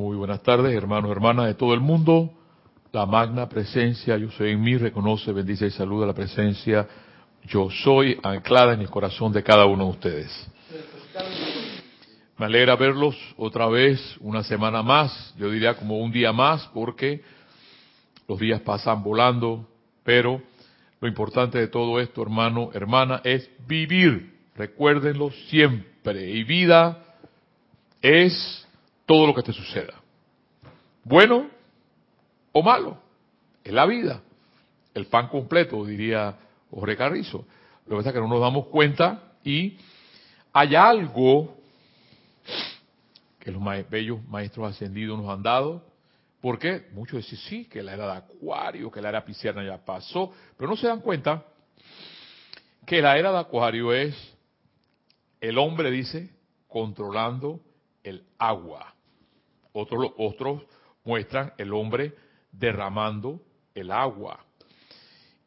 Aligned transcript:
Muy 0.00 0.16
buenas 0.16 0.42
tardes, 0.42 0.74
hermanos, 0.74 1.10
hermanas 1.10 1.44
de 1.44 1.52
todo 1.52 1.74
el 1.74 1.80
mundo. 1.80 2.32
La 2.90 3.04
magna 3.04 3.50
presencia, 3.50 4.16
yo 4.16 4.30
soy 4.30 4.52
en 4.52 4.62
mí, 4.62 4.78
reconoce, 4.78 5.30
bendice 5.30 5.66
y 5.66 5.70
saluda 5.70 6.06
la 6.06 6.14
presencia. 6.14 6.88
Yo 7.44 7.68
soy 7.68 8.18
anclada 8.22 8.72
en 8.72 8.80
el 8.80 8.88
corazón 8.88 9.30
de 9.30 9.42
cada 9.42 9.66
uno 9.66 9.84
de 9.84 9.90
ustedes. 9.90 10.50
Me 12.38 12.46
alegra 12.46 12.76
verlos 12.76 13.14
otra 13.36 13.66
vez, 13.66 14.00
una 14.20 14.42
semana 14.42 14.82
más, 14.82 15.34
yo 15.38 15.50
diría 15.50 15.74
como 15.74 15.98
un 15.98 16.10
día 16.10 16.32
más, 16.32 16.66
porque 16.72 17.20
los 18.26 18.40
días 18.40 18.62
pasan 18.62 19.02
volando, 19.02 19.68
pero 20.02 20.40
lo 20.98 21.08
importante 21.08 21.58
de 21.58 21.68
todo 21.68 22.00
esto, 22.00 22.22
hermano, 22.22 22.70
hermana, 22.72 23.20
es 23.22 23.50
vivir. 23.68 24.34
Recuérdenlo 24.56 25.30
siempre. 25.50 26.30
Y 26.30 26.42
vida 26.44 27.04
es 28.00 28.66
todo 29.10 29.26
lo 29.26 29.34
que 29.34 29.42
te 29.42 29.52
suceda. 29.52 29.94
Bueno 31.02 31.50
o 32.52 32.62
malo. 32.62 32.96
Es 33.64 33.72
la 33.72 33.84
vida. 33.84 34.22
El 34.94 35.06
pan 35.06 35.26
completo, 35.26 35.84
diría 35.84 36.36
Jorge 36.70 36.96
Carrizo. 36.96 37.44
Lo 37.86 37.90
que 37.90 37.96
pasa 37.96 38.10
es 38.10 38.14
que 38.14 38.20
no 38.20 38.28
nos 38.28 38.40
damos 38.40 38.68
cuenta 38.68 39.32
y 39.42 39.76
hay 40.52 40.76
algo 40.76 41.56
que 43.40 43.50
los 43.50 43.60
bellos 43.90 44.24
maestros 44.28 44.70
ascendidos 44.70 45.18
nos 45.18 45.28
han 45.28 45.42
dado. 45.42 45.84
Porque 46.40 46.86
muchos 46.92 47.16
dicen, 47.16 47.38
sí, 47.48 47.64
que 47.64 47.82
la 47.82 47.94
era 47.94 48.06
de 48.06 48.12
Acuario, 48.12 48.92
que 48.92 49.02
la 49.02 49.08
era 49.08 49.24
Pisciana 49.24 49.64
ya 49.64 49.84
pasó, 49.84 50.32
pero 50.56 50.70
no 50.70 50.76
se 50.76 50.86
dan 50.86 51.00
cuenta 51.00 51.44
que 52.86 53.02
la 53.02 53.18
era 53.18 53.32
de 53.32 53.38
Acuario 53.38 53.92
es 53.92 54.14
el 55.40 55.58
hombre, 55.58 55.90
dice, 55.90 56.30
controlando 56.68 57.58
el 58.04 58.22
agua. 58.38 58.94
Otros, 59.72 60.62
muestran 61.04 61.52
el 61.58 61.72
hombre 61.72 62.14
derramando 62.52 63.40
el 63.74 63.90
agua. 63.90 64.44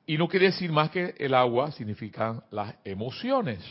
Y 0.05 0.17
no 0.17 0.27
quiere 0.27 0.47
decir 0.47 0.71
más 0.71 0.89
que 0.89 1.15
el 1.17 1.33
agua 1.33 1.71
significan 1.71 2.43
las 2.51 2.75
emociones. 2.83 3.63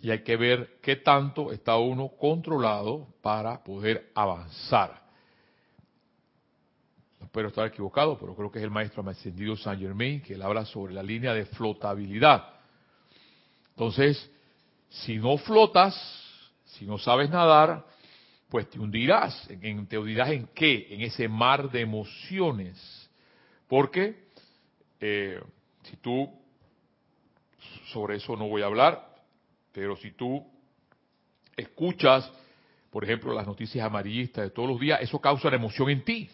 Y 0.00 0.10
hay 0.10 0.22
que 0.22 0.36
ver 0.36 0.78
qué 0.82 0.96
tanto 0.96 1.52
está 1.52 1.76
uno 1.76 2.08
controlado 2.08 3.06
para 3.22 3.62
poder 3.62 4.10
avanzar. 4.14 5.02
Espero 7.22 7.48
estar 7.48 7.66
equivocado, 7.66 8.18
pero 8.18 8.34
creo 8.34 8.50
que 8.50 8.58
es 8.58 8.64
el 8.64 8.70
maestro 8.70 9.06
ascendido 9.08 9.56
Saint 9.56 9.80
Germain 9.80 10.20
que 10.20 10.34
él 10.34 10.42
habla 10.42 10.64
sobre 10.64 10.94
la 10.94 11.02
línea 11.02 11.32
de 11.32 11.46
flotabilidad. 11.46 12.44
Entonces, 13.70 14.30
si 14.88 15.16
no 15.16 15.36
flotas, 15.38 15.94
si 16.64 16.86
no 16.86 16.98
sabes 16.98 17.28
nadar, 17.30 17.84
pues 18.48 18.68
te 18.70 18.78
hundirás. 18.78 19.48
¿En, 19.50 19.86
¿Te 19.86 19.98
hundirás 19.98 20.30
en 20.30 20.48
qué? 20.54 20.88
En 20.90 21.00
ese 21.02 21.28
mar 21.28 21.70
de 21.70 21.80
emociones. 21.80 23.10
Porque 23.68 24.26
eh, 25.00 25.40
si 25.82 25.96
tú, 25.96 26.30
sobre 27.92 28.16
eso 28.16 28.36
no 28.36 28.48
voy 28.48 28.62
a 28.62 28.66
hablar, 28.66 29.06
pero 29.72 29.96
si 29.96 30.12
tú 30.12 30.44
escuchas, 31.56 32.30
por 32.90 33.04
ejemplo, 33.04 33.34
las 33.34 33.46
noticias 33.46 33.84
amarillistas 33.84 34.44
de 34.44 34.50
todos 34.50 34.68
los 34.68 34.80
días, 34.80 35.00
eso 35.00 35.20
causa 35.20 35.48
una 35.48 35.56
emoción 35.56 35.90
en 35.90 36.04
ti. 36.04 36.30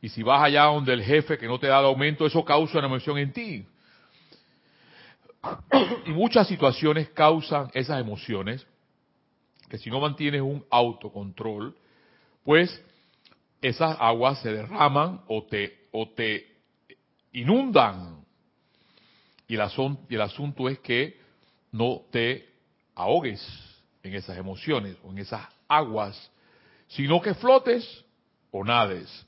Y 0.00 0.08
si 0.08 0.22
vas 0.22 0.42
allá 0.42 0.64
donde 0.64 0.92
el 0.92 1.02
jefe 1.02 1.38
que 1.38 1.46
no 1.46 1.58
te 1.58 1.66
da 1.66 1.80
el 1.80 1.86
aumento, 1.86 2.24
eso 2.24 2.44
causa 2.44 2.78
una 2.78 2.86
emoción 2.86 3.18
en 3.18 3.32
ti. 3.32 3.66
Y 6.06 6.10
muchas 6.10 6.48
situaciones 6.48 7.10
causan 7.10 7.70
esas 7.74 8.00
emociones 8.00 8.66
que 9.68 9.78
si 9.78 9.90
no 9.90 10.00
mantienes 10.00 10.42
un 10.42 10.64
autocontrol, 10.70 11.76
pues 12.44 12.82
esas 13.60 13.96
aguas 14.00 14.40
se 14.40 14.52
derraman 14.52 15.22
o 15.28 15.44
te, 15.44 15.88
o 15.92 16.08
te 16.08 16.46
inundan. 17.32 18.24
Y 19.46 19.54
el, 19.54 19.60
asunto, 19.60 20.02
el 20.08 20.20
asunto 20.20 20.68
es 20.68 20.78
que 20.80 21.18
no 21.72 22.02
te 22.10 22.48
ahogues 22.94 23.40
en 24.02 24.14
esas 24.14 24.36
emociones 24.36 24.96
o 25.04 25.10
en 25.10 25.18
esas 25.18 25.46
aguas, 25.68 26.30
sino 26.88 27.20
que 27.20 27.34
flotes 27.34 28.04
o 28.50 28.64
nades. 28.64 29.26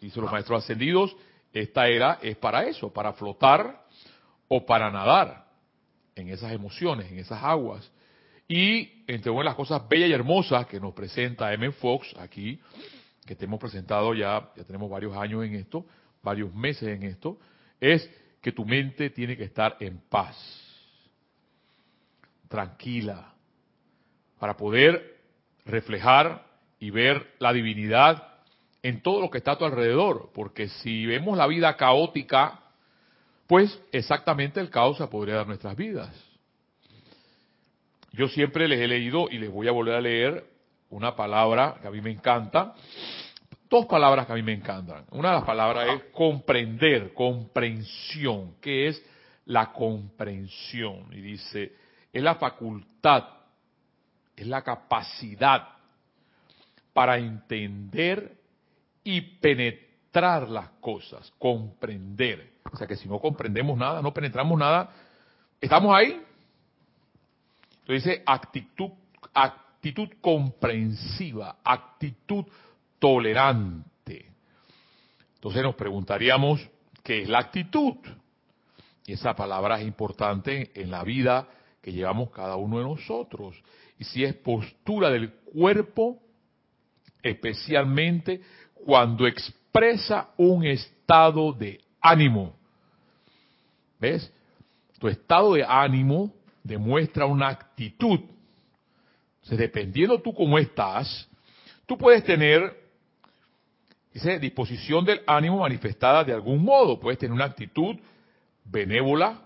Dicen 0.00 0.22
los 0.22 0.32
maestros 0.32 0.62
ascendidos, 0.62 1.14
esta 1.52 1.88
era 1.88 2.18
es 2.22 2.36
para 2.36 2.64
eso, 2.64 2.92
para 2.92 3.12
flotar 3.14 3.84
o 4.48 4.64
para 4.64 4.90
nadar 4.90 5.46
en 6.14 6.28
esas 6.28 6.52
emociones, 6.52 7.10
en 7.10 7.18
esas 7.18 7.42
aguas. 7.42 7.90
Y 8.48 9.04
entre 9.06 9.30
una 9.30 9.40
de 9.40 9.46
las 9.46 9.54
cosas 9.54 9.88
bellas 9.88 10.08
y 10.08 10.12
hermosas 10.12 10.66
que 10.66 10.80
nos 10.80 10.94
presenta 10.94 11.52
M. 11.52 11.72
Fox 11.72 12.14
aquí, 12.18 12.60
que 13.24 13.34
te 13.34 13.44
hemos 13.44 13.58
presentado 13.58 14.14
ya, 14.14 14.50
ya 14.56 14.64
tenemos 14.64 14.88
varios 14.88 15.16
años 15.16 15.44
en 15.44 15.54
esto, 15.54 15.84
varios 16.22 16.54
meses 16.54 16.88
en 16.88 17.02
esto, 17.02 17.38
es 17.80 18.08
que 18.40 18.52
tu 18.52 18.64
mente 18.64 19.10
tiene 19.10 19.36
que 19.36 19.44
estar 19.44 19.76
en 19.80 19.98
paz, 20.08 20.36
tranquila, 22.48 23.32
para 24.38 24.56
poder 24.56 25.16
reflejar 25.64 26.46
y 26.78 26.90
ver 26.90 27.34
la 27.40 27.52
divinidad 27.52 28.22
en 28.82 29.02
todo 29.02 29.20
lo 29.20 29.30
que 29.30 29.38
está 29.38 29.52
a 29.52 29.58
tu 29.58 29.64
alrededor, 29.64 30.30
porque 30.32 30.68
si 30.68 31.06
vemos 31.06 31.36
la 31.36 31.48
vida 31.48 31.76
caótica, 31.76 32.60
pues 33.48 33.80
exactamente 33.90 34.60
el 34.60 34.70
caos 34.70 34.98
se 34.98 35.06
podría 35.08 35.36
dar 35.36 35.46
nuestras 35.48 35.74
vidas. 35.74 36.25
Yo 38.16 38.28
siempre 38.28 38.66
les 38.66 38.80
he 38.80 38.88
leído 38.88 39.28
y 39.30 39.38
les 39.38 39.50
voy 39.50 39.68
a 39.68 39.72
volver 39.72 39.94
a 39.94 40.00
leer 40.00 40.44
una 40.88 41.14
palabra 41.14 41.76
que 41.82 41.88
a 41.88 41.90
mí 41.90 42.00
me 42.00 42.10
encanta, 42.10 42.74
dos 43.68 43.84
palabras 43.84 44.26
que 44.26 44.32
a 44.32 44.36
mí 44.36 44.42
me 44.42 44.54
encantan. 44.54 45.04
Una 45.10 45.28
de 45.28 45.34
las 45.36 45.44
palabras 45.44 45.88
es 45.88 46.02
comprender, 46.12 47.12
comprensión. 47.12 48.54
¿Qué 48.62 48.88
es 48.88 49.04
la 49.44 49.70
comprensión? 49.70 51.12
Y 51.12 51.20
dice, 51.20 51.74
es 52.10 52.22
la 52.22 52.36
facultad, 52.36 53.24
es 54.34 54.46
la 54.46 54.62
capacidad 54.62 55.68
para 56.94 57.18
entender 57.18 58.38
y 59.04 59.20
penetrar 59.20 60.48
las 60.48 60.70
cosas, 60.80 61.30
comprender. 61.38 62.54
O 62.72 62.76
sea 62.78 62.86
que 62.86 62.96
si 62.96 63.10
no 63.10 63.18
comprendemos 63.18 63.76
nada, 63.76 64.00
no 64.00 64.14
penetramos 64.14 64.58
nada, 64.58 64.88
estamos 65.60 65.94
ahí 65.94 66.25
entonces 67.86 68.04
dice 68.04 68.22
actitud, 68.26 68.90
actitud 69.32 70.08
comprensiva, 70.20 71.58
actitud 71.62 72.44
tolerante. 72.98 74.32
Entonces 75.34 75.62
nos 75.62 75.76
preguntaríamos, 75.76 76.68
¿qué 77.04 77.22
es 77.22 77.28
la 77.28 77.38
actitud? 77.38 77.94
Y 79.06 79.12
esa 79.12 79.36
palabra 79.36 79.80
es 79.80 79.86
importante 79.86 80.72
en 80.74 80.90
la 80.90 81.04
vida 81.04 81.46
que 81.80 81.92
llevamos 81.92 82.30
cada 82.30 82.56
uno 82.56 82.78
de 82.78 82.84
nosotros. 82.84 83.54
Y 84.00 84.04
si 84.04 84.24
es 84.24 84.34
postura 84.34 85.08
del 85.08 85.30
cuerpo, 85.30 86.18
especialmente 87.22 88.40
cuando 88.84 89.28
expresa 89.28 90.30
un 90.36 90.64
estado 90.64 91.52
de 91.52 91.80
ánimo. 92.00 92.56
¿Ves? 94.00 94.32
Tu 94.98 95.06
estado 95.06 95.54
de 95.54 95.64
ánimo 95.64 96.32
demuestra 96.66 97.26
una 97.26 97.48
actitud. 97.48 98.20
Entonces, 99.36 99.58
dependiendo 99.58 100.20
tú 100.20 100.34
cómo 100.34 100.58
estás, 100.58 101.28
tú 101.86 101.96
puedes 101.96 102.24
tener 102.24 102.84
esa 104.12 104.38
disposición 104.38 105.04
del 105.04 105.22
ánimo 105.26 105.58
manifestada 105.58 106.24
de 106.24 106.32
algún 106.32 106.64
modo. 106.64 106.98
Puedes 106.98 107.18
tener 107.18 107.32
una 107.32 107.44
actitud 107.44 107.96
benévola, 108.64 109.40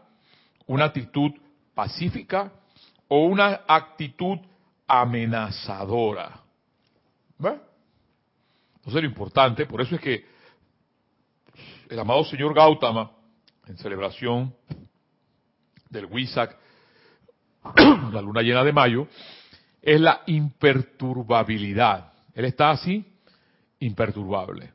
una 0.67 0.87
actitud 0.87 1.33
pacífica 1.75 2.53
o 3.09 3.25
una 3.25 3.63
actitud 3.67 4.39
amenazadora. 4.87 6.41
¿Ve? 7.39 7.59
Entonces 8.77 9.03
lo 9.03 9.09
importante, 9.09 9.67
por 9.67 9.81
eso 9.81 9.97
es 9.97 10.01
que 10.01 10.25
el 11.89 11.99
amado 11.99 12.25
señor 12.25 12.55
Gautama, 12.55 13.11
en 13.67 13.77
celebración 13.77 14.55
del 15.91 16.07
Wisak 16.07 16.57
la 18.13 18.21
luna 18.21 18.43
llena 18.43 18.65
de 18.65 18.73
mayo, 18.73 19.07
es 19.83 20.01
la 20.01 20.23
imperturbabilidad. 20.27 22.13
Él 22.35 22.45
está 22.45 22.71
así, 22.71 23.05
imperturbable. 23.81 24.71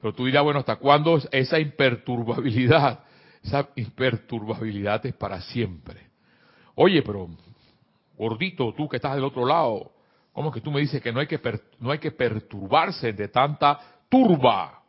Pero 0.00 0.14
tú 0.14 0.26
dirás, 0.26 0.42
bueno, 0.42 0.60
¿hasta 0.60 0.76
cuándo 0.76 1.20
esa 1.30 1.58
imperturbabilidad? 1.58 3.00
Esa 3.42 3.68
imperturbabilidad 3.76 5.04
es 5.06 5.14
para 5.14 5.40
siempre. 5.40 6.08
Oye, 6.74 7.02
pero 7.02 7.28
gordito, 8.16 8.72
tú 8.76 8.88
que 8.88 8.96
estás 8.96 9.14
del 9.14 9.24
otro 9.24 9.44
lado, 9.44 9.92
¿cómo 10.32 10.48
es 10.48 10.54
que 10.54 10.60
tú 10.60 10.70
me 10.70 10.80
dices 10.80 11.02
que 11.02 11.12
no 11.12 11.20
hay 11.20 11.26
que, 11.26 11.40
no 11.80 11.90
hay 11.90 11.98
que 11.98 12.10
perturbarse 12.10 13.12
de 13.12 13.28
tanta 13.28 13.78
turba? 14.08 14.80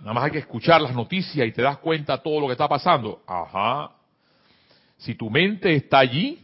Nada 0.00 0.12
más 0.12 0.24
hay 0.24 0.30
que 0.30 0.38
escuchar 0.38 0.80
las 0.80 0.94
noticias 0.94 1.46
y 1.46 1.52
te 1.52 1.62
das 1.62 1.78
cuenta 1.78 2.16
de 2.16 2.22
todo 2.22 2.40
lo 2.40 2.46
que 2.46 2.52
está 2.52 2.68
pasando. 2.68 3.22
Ajá, 3.26 3.90
si 4.98 5.14
tu 5.14 5.30
mente 5.30 5.74
está 5.74 6.00
allí, 6.00 6.38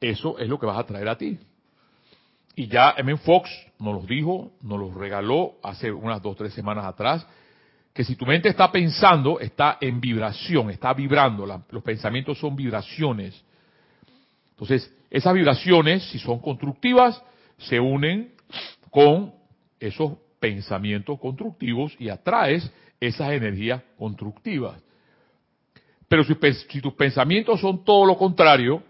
eso 0.00 0.38
es 0.38 0.48
lo 0.48 0.58
que 0.58 0.66
vas 0.66 0.78
a 0.78 0.86
traer 0.86 1.08
a 1.08 1.18
ti. 1.18 1.38
Y 2.54 2.68
ya 2.68 2.94
M. 2.96 3.16
Fox 3.16 3.50
nos 3.78 3.94
los 3.94 4.06
dijo, 4.06 4.52
nos 4.62 4.78
los 4.78 4.94
regaló 4.94 5.54
hace 5.62 5.90
unas 5.90 6.22
dos, 6.22 6.36
tres 6.36 6.52
semanas 6.52 6.84
atrás, 6.84 7.26
que 7.92 8.04
si 8.04 8.16
tu 8.16 8.26
mente 8.26 8.48
está 8.48 8.70
pensando, 8.70 9.40
está 9.40 9.78
en 9.80 10.00
vibración, 10.00 10.70
está 10.70 10.92
vibrando, 10.92 11.46
los 11.46 11.82
pensamientos 11.82 12.38
son 12.38 12.54
vibraciones. 12.54 13.42
Entonces, 14.50 14.94
esas 15.10 15.34
vibraciones, 15.34 16.04
si 16.10 16.18
son 16.18 16.38
constructivas, 16.38 17.20
se 17.56 17.80
unen 17.80 18.32
con 18.90 19.32
esos 19.80 20.12
pensamientos 20.38 21.18
constructivos 21.18 21.96
y 21.98 22.10
atraes 22.10 22.70
esas 23.00 23.32
energías 23.32 23.82
constructivas. 23.96 24.80
Pero 26.10 26.24
si, 26.24 26.34
si 26.68 26.80
tus 26.80 26.94
pensamientos 26.94 27.60
son 27.60 27.84
todo 27.84 28.04
lo 28.04 28.16
contrario, 28.16 28.82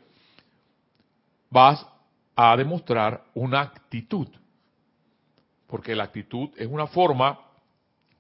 vas 1.51 1.87
a 2.35 2.57
demostrar 2.57 3.25
una 3.35 3.61
actitud. 3.61 4.27
Porque 5.67 5.95
la 5.95 6.05
actitud 6.05 6.49
es 6.57 6.67
una 6.67 6.87
forma 6.87 7.39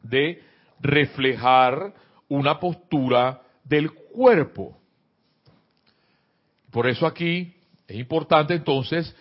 de 0.02 0.44
reflejar 0.80 1.94
una 2.28 2.60
postura 2.60 3.40
del 3.64 3.90
cuerpo. 3.90 4.76
Por 6.70 6.86
eso 6.86 7.06
aquí 7.06 7.54
es 7.88 7.96
importante 7.96 8.52
entonces, 8.52 9.16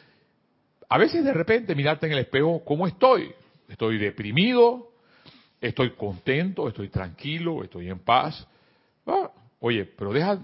a 0.89 0.97
veces 0.97 1.23
de 1.23 1.31
repente 1.33 1.73
mirarte 1.73 2.05
en 2.05 2.11
el 2.11 2.19
espejo, 2.19 2.65
¿cómo 2.65 2.85
estoy? 2.85 3.31
¿Estoy 3.69 3.97
deprimido? 3.97 4.91
¿Estoy 5.61 5.91
contento? 5.91 6.67
¿Estoy 6.67 6.89
tranquilo? 6.89 7.63
¿Estoy 7.63 7.87
en 7.87 7.99
paz? 7.99 8.45
Ah, 9.07 9.31
oye, 9.59 9.85
pero 9.85 10.13
deja, 10.13 10.39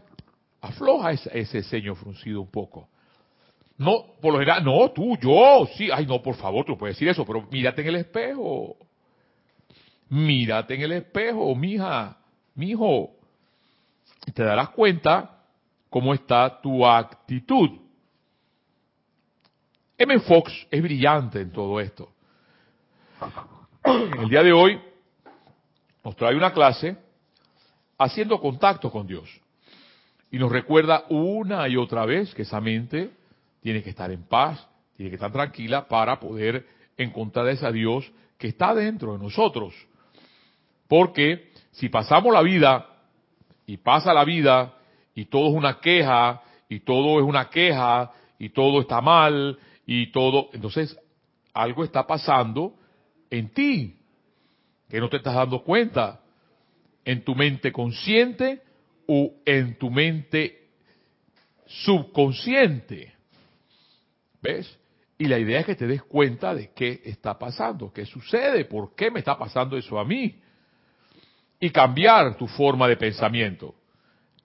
afloja 0.62 1.12
ese, 1.12 1.39
ese 1.39 1.63
ceño 1.63 1.95
fruncido 1.95 2.41
un 2.41 2.51
poco. 2.51 2.89
No, 3.77 4.15
por 4.21 4.33
lo 4.33 4.39
general, 4.39 4.63
no, 4.63 4.89
tú, 4.91 5.17
yo, 5.17 5.67
sí, 5.75 5.89
ay, 5.91 6.06
no, 6.06 6.21
por 6.21 6.35
favor, 6.35 6.65
tú 6.65 6.77
puedes 6.77 6.95
decir 6.95 7.09
eso, 7.09 7.25
pero 7.25 7.45
mírate 7.51 7.81
en 7.81 7.88
el 7.89 7.95
espejo. 7.97 8.77
Mírate 10.09 10.75
en 10.75 10.81
el 10.81 10.91
espejo, 10.94 11.53
mija, 11.56 12.17
mijo. 12.53 13.12
Y 14.25 14.31
te 14.31 14.44
darás 14.44 14.69
cuenta 14.69 15.44
cómo 15.89 16.13
está 16.13 16.61
tu 16.61 16.85
actitud. 16.85 17.69
M. 19.97 20.19
Fox 20.19 20.68
es 20.71 20.81
brillante 20.81 21.41
en 21.41 21.51
todo 21.51 21.79
esto. 21.79 22.09
El 23.83 24.29
día 24.29 24.44
de 24.44 24.51
hoy 24.51 24.79
nos 26.03 26.15
trae 26.15 26.35
una 26.35 26.51
clase 26.53 26.97
haciendo 27.97 28.39
contacto 28.39 28.92
con 28.92 29.07
Dios. 29.07 29.30
Y 30.31 30.38
nos 30.38 30.51
recuerda 30.51 31.06
una 31.09 31.68
y 31.68 31.77
otra 31.77 32.06
vez 32.06 32.33
que 32.33 32.42
esa 32.42 32.59
mente 32.59 33.12
tiene 33.62 33.81
que 33.81 33.92
estar 33.92 34.12
en 34.12 34.24
paz, 34.24 34.68
tiene 34.95 35.09
que 35.09 35.15
estar 35.15 35.31
tranquila 35.31 35.88
para 35.88 36.19
poder 36.19 36.65
encontrar 36.97 37.47
a 37.47 37.51
ese 37.51 37.71
Dios 37.71 38.12
que 38.38 38.47
está 38.47 38.74
dentro 38.74 39.13
de 39.13 39.19
nosotros. 39.19 39.74
Porque 40.88 41.51
si 41.71 41.89
pasamos 41.89 42.33
la 42.33 42.42
vida 42.42 42.88
y 43.65 43.77
pasa 43.77 44.13
la 44.13 44.24
vida 44.24 44.75
y 45.13 45.25
todo 45.25 45.50
es 45.50 45.56
una 45.56 45.80
queja 45.80 46.42
y 46.69 46.81
todo 46.81 47.19
es 47.19 47.25
una 47.25 47.50
queja 47.50 48.12
y 48.38 48.50
todo 48.50 48.81
está 48.81 49.01
mal 49.01 49.57
y 49.86 50.12
todo, 50.12 50.50
entonces 50.53 50.97
algo 51.53 51.83
está 51.83 52.06
pasando 52.06 52.74
en 53.30 53.50
ti 53.53 53.95
que 54.89 55.00
no 55.00 55.09
te 55.09 55.18
estás 55.18 55.36
dando 55.36 55.63
cuenta 55.63 56.19
en 57.06 57.24
tu 57.24 57.36
mente 57.36 57.72
consciente 57.72 58.62
o 59.07 59.31
en 59.46 59.78
tu 59.78 59.90
mente 59.92 60.69
subconsciente. 61.68 63.13
¿Ves? 64.42 64.78
Y 65.18 65.25
la 65.25 65.40
idea 65.40 65.62
es 65.62 65.66
que 65.66 65.75
te 65.75 65.88
des 65.88 66.04
cuenta 66.04 66.54
de 66.54 66.72
qué 66.74 67.02
está 67.06 67.38
pasando, 67.40 67.94
qué 67.94 68.06
sucede, 68.06 68.66
por 68.66 68.96
qué 68.96 69.10
me 69.10 69.19
está 69.19 69.38
pasando 69.38 69.78
eso 69.78 69.98
a 69.98 70.04
mí. 70.04 70.36
Y 71.60 71.69
cambiar 71.69 72.36
tu 72.36 72.48
forma 72.48 72.88
de 72.88 72.98
pensamiento, 72.98 73.75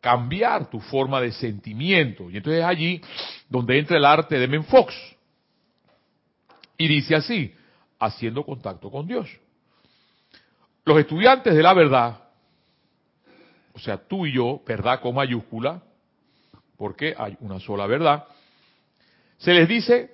cambiar 0.00 0.70
tu 0.70 0.78
forma 0.78 1.20
de 1.20 1.32
sentimiento. 1.32 2.30
Y 2.30 2.36
entonces 2.36 2.60
es 2.60 2.66
allí 2.66 3.00
donde 3.48 3.78
entra 3.78 3.96
el 3.96 4.04
arte 4.04 4.38
de 4.38 4.46
Menfox. 4.46 4.94
Y 6.78 6.86
dice 6.86 7.16
así, 7.16 7.52
haciendo 7.98 8.44
contacto 8.44 8.90
con 8.90 9.06
Dios. 9.06 9.28
Los 10.84 10.98
estudiantes 10.98 11.54
de 11.54 11.62
la 11.62 11.74
verdad, 11.74 12.29
o 13.72 13.78
sea, 13.78 13.96
tú 13.96 14.26
y 14.26 14.32
yo, 14.32 14.60
verdad 14.66 15.00
con 15.00 15.14
mayúscula, 15.14 15.82
porque 16.76 17.14
hay 17.16 17.36
una 17.40 17.60
sola 17.60 17.86
verdad, 17.86 18.24
se 19.38 19.52
les 19.52 19.68
dice 19.68 20.10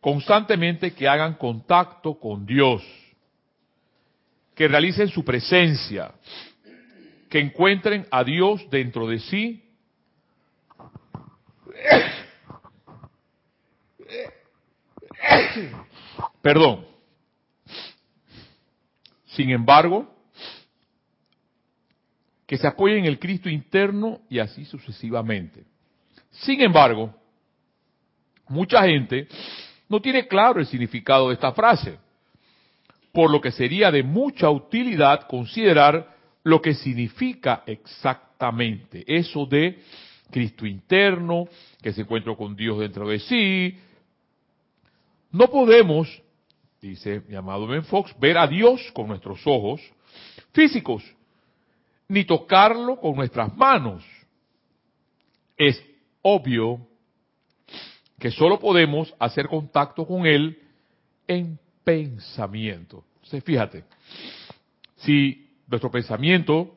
constantemente 0.00 0.92
que 0.92 1.08
hagan 1.08 1.34
contacto 1.34 2.18
con 2.18 2.46
Dios, 2.46 2.82
que 4.54 4.68
realicen 4.68 5.08
su 5.08 5.24
presencia, 5.24 6.12
que 7.28 7.40
encuentren 7.40 8.06
a 8.10 8.24
Dios 8.24 8.68
dentro 8.70 9.06
de 9.06 9.18
sí. 9.18 9.62
Perdón. 16.42 16.86
Sin 19.26 19.50
embargo, 19.50 20.12
que 22.50 22.58
se 22.58 22.66
apoyen 22.66 22.98
en 22.98 23.04
el 23.04 23.20
Cristo 23.20 23.48
interno 23.48 24.22
y 24.28 24.40
así 24.40 24.64
sucesivamente. 24.64 25.62
Sin 26.30 26.60
embargo, 26.60 27.14
mucha 28.48 28.82
gente 28.82 29.28
no 29.88 30.00
tiene 30.00 30.26
claro 30.26 30.58
el 30.58 30.66
significado 30.66 31.28
de 31.28 31.34
esta 31.34 31.52
frase, 31.52 32.00
por 33.12 33.30
lo 33.30 33.40
que 33.40 33.52
sería 33.52 33.92
de 33.92 34.02
mucha 34.02 34.50
utilidad 34.50 35.28
considerar 35.28 36.12
lo 36.42 36.60
que 36.60 36.74
significa 36.74 37.62
exactamente 37.66 39.04
eso 39.06 39.46
de 39.46 39.80
Cristo 40.32 40.66
interno, 40.66 41.46
que 41.80 41.92
se 41.92 42.00
encuentra 42.00 42.34
con 42.34 42.56
Dios 42.56 42.80
dentro 42.80 43.08
de 43.08 43.20
sí. 43.20 43.78
No 45.30 45.46
podemos, 45.46 46.20
dice 46.82 47.22
mi 47.28 47.36
amado 47.36 47.68
Ben 47.68 47.84
Fox, 47.84 48.12
ver 48.18 48.36
a 48.36 48.48
Dios 48.48 48.90
con 48.92 49.06
nuestros 49.06 49.40
ojos 49.46 49.80
físicos, 50.52 51.04
ni 52.10 52.24
tocarlo 52.24 52.96
con 52.96 53.14
nuestras 53.14 53.56
manos. 53.56 54.04
Es 55.56 55.80
obvio 56.22 56.84
que 58.18 58.32
solo 58.32 58.58
podemos 58.58 59.14
hacer 59.20 59.46
contacto 59.46 60.04
con 60.04 60.26
Él 60.26 60.60
en 61.28 61.56
pensamiento. 61.84 63.04
Entonces, 63.14 63.44
fíjate, 63.44 63.84
si 64.96 65.50
nuestro 65.68 65.88
pensamiento 65.88 66.76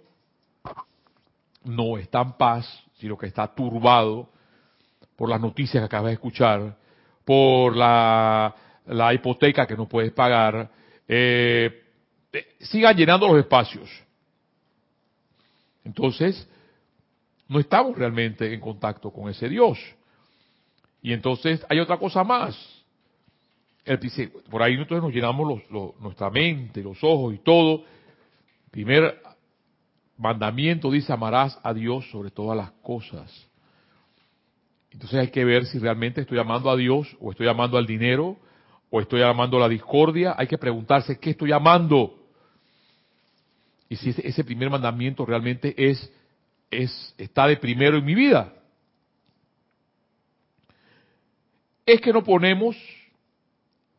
no 1.63 1.97
está 1.97 2.21
en 2.21 2.33
paz, 2.33 2.83
sino 2.99 3.17
que 3.17 3.25
está 3.25 3.47
turbado 3.55 4.29
por 5.15 5.29
las 5.29 5.41
noticias 5.41 5.81
que 5.81 5.85
acabas 5.85 6.09
de 6.09 6.13
escuchar, 6.13 6.77
por 7.25 7.75
la, 7.75 8.53
hipoteca 9.15 9.65
que 9.65 9.75
no 9.75 9.87
puedes 9.87 10.11
pagar, 10.11 10.69
eh, 11.07 11.85
sigan 12.59 12.95
llenando 12.95 13.27
los 13.27 13.39
espacios. 13.39 14.02
Entonces, 15.83 16.47
no 17.47 17.59
estamos 17.59 17.97
realmente 17.97 18.53
en 18.53 18.59
contacto 18.59 19.11
con 19.11 19.29
ese 19.29 19.49
Dios. 19.49 19.77
Y 21.01 21.13
entonces 21.13 21.65
hay 21.69 21.79
otra 21.79 21.97
cosa 21.97 22.23
más. 22.23 22.57
por 24.49 24.63
ahí 24.63 24.75
nosotros 24.75 25.03
nos 25.03 25.13
llenamos 25.13 25.61
nuestra 25.99 26.29
mente, 26.29 26.81
los 26.81 27.03
ojos 27.03 27.33
y 27.33 27.39
todo. 27.39 27.83
Primer 28.71 29.21
mandamiento 30.17 30.89
dice, 30.89 31.11
amarás 31.11 31.59
a 31.61 31.73
Dios 31.73 32.09
sobre 32.09 32.31
todas 32.31 32.57
las 32.57 32.71
cosas. 32.81 33.49
Entonces 34.91 35.19
hay 35.19 35.29
que 35.29 35.43
ver 35.43 35.65
si 35.65 35.79
realmente 35.79 36.21
estoy 36.21 36.39
amando 36.39 36.69
a 36.69 36.77
Dios 36.77 37.17
o 37.19 37.31
estoy 37.31 37.47
amando 37.47 37.77
al 37.77 37.85
dinero 37.85 38.37
o 38.89 39.01
estoy 39.01 39.21
amando 39.23 39.57
a 39.57 39.61
la 39.61 39.69
discordia. 39.69 40.35
Hay 40.37 40.47
que 40.47 40.57
preguntarse 40.57 41.19
qué 41.19 41.31
estoy 41.31 41.51
amando. 41.51 42.22
Y 43.93 43.95
si 43.95 44.09
ese, 44.09 44.43
primer 44.43 44.69
mandamiento 44.69 45.25
realmente 45.25 45.73
es, 45.77 46.11
es, 46.71 47.15
está 47.17 47.47
de 47.47 47.57
primero 47.57 47.97
en 47.97 48.05
mi 48.05 48.15
vida. 48.15 48.53
es 51.85 52.01
que 52.01 52.13
nos 52.13 52.23
ponemos, 52.23 52.77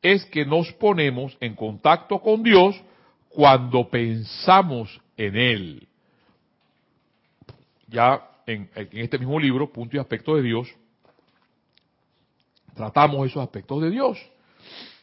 es 0.02 0.24
que 0.26 0.44
nos 0.44 0.72
ponemos 0.72 1.36
en 1.40 1.54
contacto 1.54 2.20
con 2.20 2.42
Dios 2.42 2.80
cuando 3.28 3.88
pensamos 3.88 5.00
en 5.16 5.36
Él. 5.36 5.88
Ya 7.88 8.22
en, 8.46 8.68
este 8.92 9.18
mismo 9.18 9.38
libro, 9.38 9.72
Punto 9.72 9.96
y 9.96 10.00
Aspectos 10.00 10.36
de 10.36 10.42
Dios, 10.42 10.68
tratamos 12.74 13.26
esos 13.28 13.42
aspectos 13.42 13.82
de 13.82 13.90
Dios. 13.90 14.18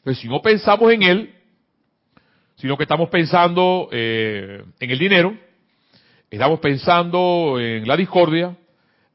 Pero 0.04 0.16
si 0.16 0.28
no 0.28 0.42
pensamos 0.42 0.92
en 0.92 1.04
Él, 1.04 1.36
sino 2.62 2.78
que 2.78 2.84
estamos 2.84 3.10
pensando 3.10 3.90
eh, 3.92 4.64
en 4.80 4.92
el 4.92 5.00
dinero, 5.00 5.36
estamos 6.30 6.60
pensando 6.60 7.60
en 7.60 7.88
la 7.88 7.98
discordia, 7.98 8.56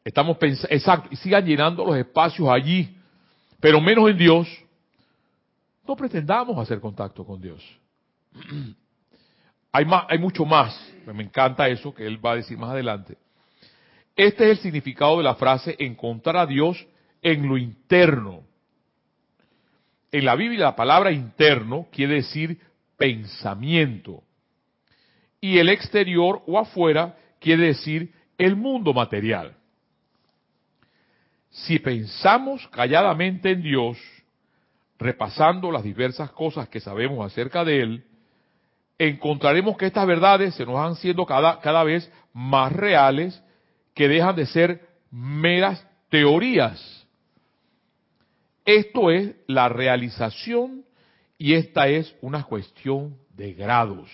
estamos 0.05 0.37
pensando, 0.37 0.75
exacto, 0.75 1.09
y 1.11 1.17
sigan 1.17 1.47
llenando 1.47 1.85
los 1.85 1.97
espacios 1.97 2.49
allí 2.49 2.97
pero 3.61 3.81
menos 3.81 4.09
en 4.09 4.19
Dios, 4.19 4.49
no 5.87 5.97
pretendamos 5.97 6.59
hacer 6.59 6.81
contacto 6.81 7.25
con 7.25 7.41
Dios. 7.41 7.63
Hay, 9.73 9.85
más, 9.85 10.05
hay 10.09 10.19
mucho 10.19 10.47
más, 10.47 10.75
me 11.05 11.23
encanta 11.23 11.69
eso 11.69 11.95
que 11.95 12.07
él 12.07 12.25
va 12.25 12.33
a 12.33 12.37
decir 12.37 12.57
más 12.57 12.71
adelante. 12.71 13.19
Este 14.15 14.45
es 14.45 14.51
el 14.53 14.59
significado 14.63 15.19
de 15.19 15.25
la 15.25 15.35
frase 15.35 15.77
encontrar 15.79 16.39
a 16.39 16.47
Dios 16.47 16.87
en 17.21 17.47
lo 17.47 17.59
interno. 17.59 18.43
En 20.11 20.25
la 20.25 20.35
Biblia 20.35 20.65
la 20.65 20.77
palabra 20.77 21.13
interno 21.13 21.89
quiere 21.93 22.15
decir 22.15 22.59
pensamiento. 22.97 24.23
Y 25.41 25.59
el 25.59 25.69
exterior 25.69 26.43
o 26.47 26.59
afuera 26.59 27.17
quiere 27.41 27.67
decir 27.67 28.13
el 28.39 28.57
mundo 28.57 28.93
material. 28.93 29.55
Si 31.51 31.79
pensamos 31.79 32.67
calladamente 32.69 33.53
en 33.53 33.63
Dios, 33.63 33.99
repasando 34.99 35.71
las 35.71 35.83
diversas 35.83 36.31
cosas 36.33 36.69
que 36.69 36.81
sabemos 36.81 37.25
acerca 37.25 37.65
de 37.65 37.81
Él, 37.81 38.05
encontraremos 38.99 39.77
que 39.77 39.87
estas 39.87 40.07
verdades 40.07 40.55
se 40.55 40.65
nos 40.65 40.75
van 40.75 40.97
siendo 40.97 41.25
cada, 41.27 41.61
cada 41.61 41.85
vez 41.85 42.11
más 42.33 42.73
reales, 42.73 43.43
que 43.95 44.09
dejan 44.09 44.37
de 44.37 44.47
ser 44.47 44.89
meras 45.11 45.87
teorías. 46.11 47.07
Esto 48.65 49.11
es 49.11 49.35
la 49.47 49.69
realización 49.69 50.85
y 51.39 51.55
esta 51.55 51.89
es 51.89 52.15
una 52.21 52.45
cuestión 52.45 53.17
de 53.31 53.53
grados. 53.53 54.11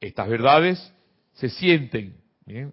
Estas 0.00 0.28
verdades 0.28 0.94
se 1.34 1.48
sienten, 1.48 2.16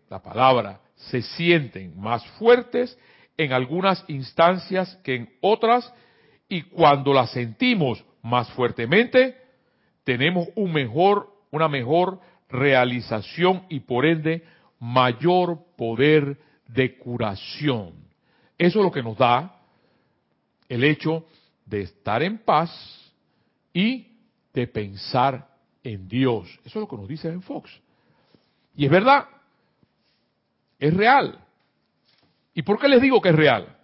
la 0.09 0.21
palabra, 0.21 0.81
se 0.95 1.21
sienten 1.21 1.99
más 1.99 2.25
fuertes 2.31 2.97
en 3.37 3.53
algunas 3.53 4.03
instancias 4.07 4.95
que 5.03 5.15
en 5.15 5.29
otras 5.41 5.93
y 6.49 6.63
cuando 6.63 7.13
las 7.13 7.31
sentimos 7.31 8.03
más 8.23 8.49
fuertemente, 8.51 9.37
tenemos 10.03 10.47
un 10.55 10.73
mejor, 10.73 11.29
una 11.51 11.67
mejor 11.67 12.19
realización 12.49 13.63
y 13.69 13.81
por 13.81 14.05
ende 14.05 14.43
mayor 14.79 15.59
poder 15.77 16.37
de 16.67 16.97
curación. 16.97 17.93
Eso 18.57 18.79
es 18.79 18.85
lo 18.85 18.91
que 18.91 19.03
nos 19.03 19.17
da 19.17 19.61
el 20.67 20.83
hecho 20.83 21.25
de 21.67 21.81
estar 21.81 22.23
en 22.23 22.39
paz 22.39 22.71
y 23.73 24.07
de 24.53 24.67
pensar 24.67 25.47
en 25.83 26.07
Dios. 26.07 26.47
Eso 26.65 26.79
es 26.79 26.81
lo 26.81 26.87
que 26.87 26.95
nos 26.95 27.07
dice 27.07 27.29
Ben 27.29 27.41
Fox. 27.41 27.69
Y 28.75 28.85
es 28.85 28.91
verdad, 28.91 29.27
es 30.79 30.93
real. 30.93 31.39
¿Y 32.53 32.61
por 32.63 32.79
qué 32.79 32.87
les 32.87 33.01
digo 33.01 33.21
que 33.21 33.29
es 33.29 33.35
real? 33.35 33.77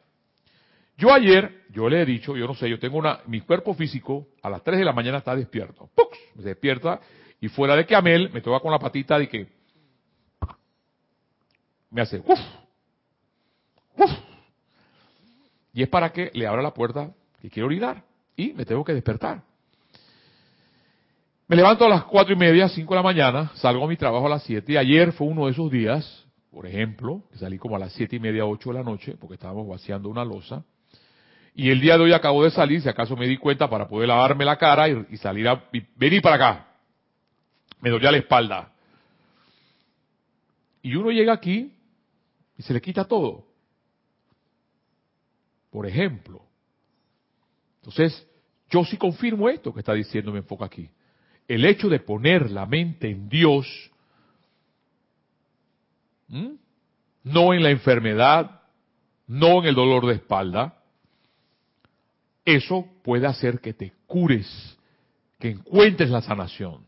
Yo 0.98 1.14
ayer, 1.14 1.66
yo 1.70 1.90
le 1.90 2.02
he 2.02 2.06
dicho, 2.06 2.36
yo 2.38 2.48
no 2.48 2.56
sé, 2.56 2.70
yo 2.70 2.80
tengo 2.80 2.98
una, 2.98 3.20
mi 3.28 3.42
cuerpo 3.42 3.74
físico 3.74 4.28
a 4.42 4.50
las 4.50 4.64
3 4.64 4.80
de 4.80 4.86
la 4.86 4.94
mañana 4.94 5.18
está 5.18 5.36
despierto. 5.36 5.90
¡Pux! 5.94 6.18
Me 6.36 6.44
despierta 6.44 7.00
y 7.42 7.50
fuera 7.50 7.76
de 7.76 7.86
que 7.86 7.96
Amel 7.96 8.32
me 8.32 8.42
toca 8.42 8.60
con 8.60 8.72
la 8.72 8.80
patita 8.80 9.20
de 9.20 9.28
que 9.28 9.48
me 11.90 12.02
hace 12.02 12.20
¡uf! 12.20 12.40
¡uf! 13.98 14.12
Y 15.74 15.84
es 15.84 15.90
para 15.90 16.12
que 16.12 16.32
le 16.34 16.48
abra 16.48 16.62
la 16.62 16.74
puerta 16.74 17.12
que 17.44 17.50
quiero 17.50 17.68
orinar 17.68 18.02
y 18.38 18.54
me 18.54 18.64
tengo 18.64 18.86
que 18.86 18.94
despertar. 18.94 19.44
Me 21.46 21.58
levanto 21.58 21.84
a 21.84 21.90
las 21.90 22.06
cuatro 22.06 22.34
y 22.34 22.38
media, 22.38 22.70
cinco 22.70 22.94
de 22.94 23.00
la 23.00 23.04
mañana, 23.04 23.52
salgo 23.56 23.84
a 23.84 23.88
mi 23.88 23.98
trabajo 23.98 24.28
a 24.28 24.30
las 24.30 24.44
siete. 24.44 24.78
Ayer 24.78 25.12
fue 25.12 25.28
uno 25.28 25.46
de 25.46 25.52
esos 25.52 25.70
días, 25.70 26.26
por 26.50 26.66
ejemplo, 26.66 27.22
que 27.30 27.38
salí 27.38 27.58
como 27.58 27.76
a 27.76 27.80
las 27.80 27.92
siete 27.92 28.16
y 28.16 28.20
media, 28.20 28.46
ocho 28.46 28.70
de 28.70 28.76
la 28.76 28.84
noche, 28.84 29.18
porque 29.20 29.34
estábamos 29.34 29.68
vaciando 29.68 30.08
una 30.08 30.24
losa. 30.24 30.64
Y 31.54 31.70
el 31.70 31.82
día 31.82 31.98
de 31.98 32.06
hoy 32.06 32.14
acabo 32.14 32.46
de 32.46 32.50
salir, 32.50 32.82
si 32.82 32.88
acaso 32.88 33.18
me 33.18 33.28
di 33.28 33.36
cuenta, 33.36 33.70
para 33.70 33.90
poder 33.90 34.08
lavarme 34.08 34.46
la 34.46 34.56
cara 34.56 34.88
y, 34.88 35.18
salir 35.18 35.46
a 35.50 35.66
venir 35.98 36.22
para 36.22 36.36
acá. 36.36 36.68
Me 37.82 37.90
dolía 37.90 38.10
la 38.10 38.20
espalda. 38.20 38.72
Y 40.82 40.96
uno 40.96 41.12
llega 41.12 41.34
aquí 41.34 41.74
y 42.58 42.64
se 42.64 42.74
le 42.74 42.80
quita 42.80 43.04
todo. 43.04 43.44
Por 45.70 45.86
ejemplo. 45.86 46.53
Entonces, 47.84 48.26
yo 48.70 48.86
sí 48.86 48.96
confirmo 48.96 49.50
esto 49.50 49.74
que 49.74 49.82
está 49.82 49.94
diciendo 49.94 50.32
me 50.32 50.40
enfoca 50.40 50.66
aquí. 50.66 50.90
El 51.50 51.66
hecho 51.66 51.90
de 51.90 52.00
poner 52.00 52.50
la 52.50 52.66
mente 52.66 53.10
en 53.10 53.28
Dios, 53.28 53.68
no 57.24 57.54
en 57.54 57.62
la 57.62 57.72
enfermedad, 57.72 58.62
no 59.28 59.60
en 59.60 59.66
el 59.66 59.76
dolor 59.76 60.06
de 60.06 60.14
espalda, 60.14 60.82
eso 62.46 62.88
puede 63.04 63.28
hacer 63.28 63.60
que 63.60 63.74
te 63.74 63.92
cures, 64.08 64.78
que 65.40 65.50
encuentres 65.52 66.10
la 66.10 66.22
sanación. 66.22 66.88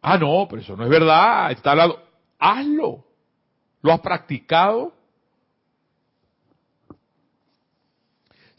Ah, 0.00 0.16
no, 0.16 0.46
pero 0.48 0.62
eso 0.62 0.74
no 0.74 0.84
es 0.84 0.90
verdad, 0.90 1.52
está 1.52 1.72
al 1.72 1.78
lado. 1.78 2.02
Hazlo. 2.38 3.04
¿Lo 3.82 3.92
has 3.92 4.00
practicado? 4.00 4.95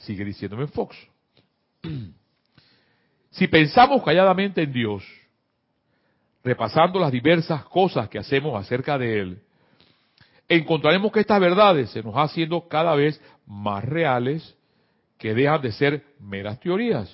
Sigue 0.07 0.23
diciéndome 0.23 0.67
Fox. 0.67 0.95
Si 3.29 3.47
pensamos 3.47 4.01
calladamente 4.03 4.63
en 4.63 4.73
Dios, 4.73 5.03
repasando 6.43 6.97
las 6.97 7.11
diversas 7.11 7.65
cosas 7.65 8.09
que 8.09 8.17
hacemos 8.17 8.59
acerca 8.59 8.97
de 8.97 9.19
Él, 9.19 9.41
encontraremos 10.47 11.11
que 11.11 11.19
estas 11.19 11.39
verdades 11.39 11.91
se 11.91 12.01
nos 12.01 12.15
haciendo 12.15 12.67
cada 12.67 12.95
vez 12.95 13.21
más 13.45 13.83
reales 13.83 14.57
que 15.19 15.35
dejan 15.35 15.61
de 15.61 15.71
ser 15.71 16.03
meras 16.19 16.59
teorías. 16.59 17.13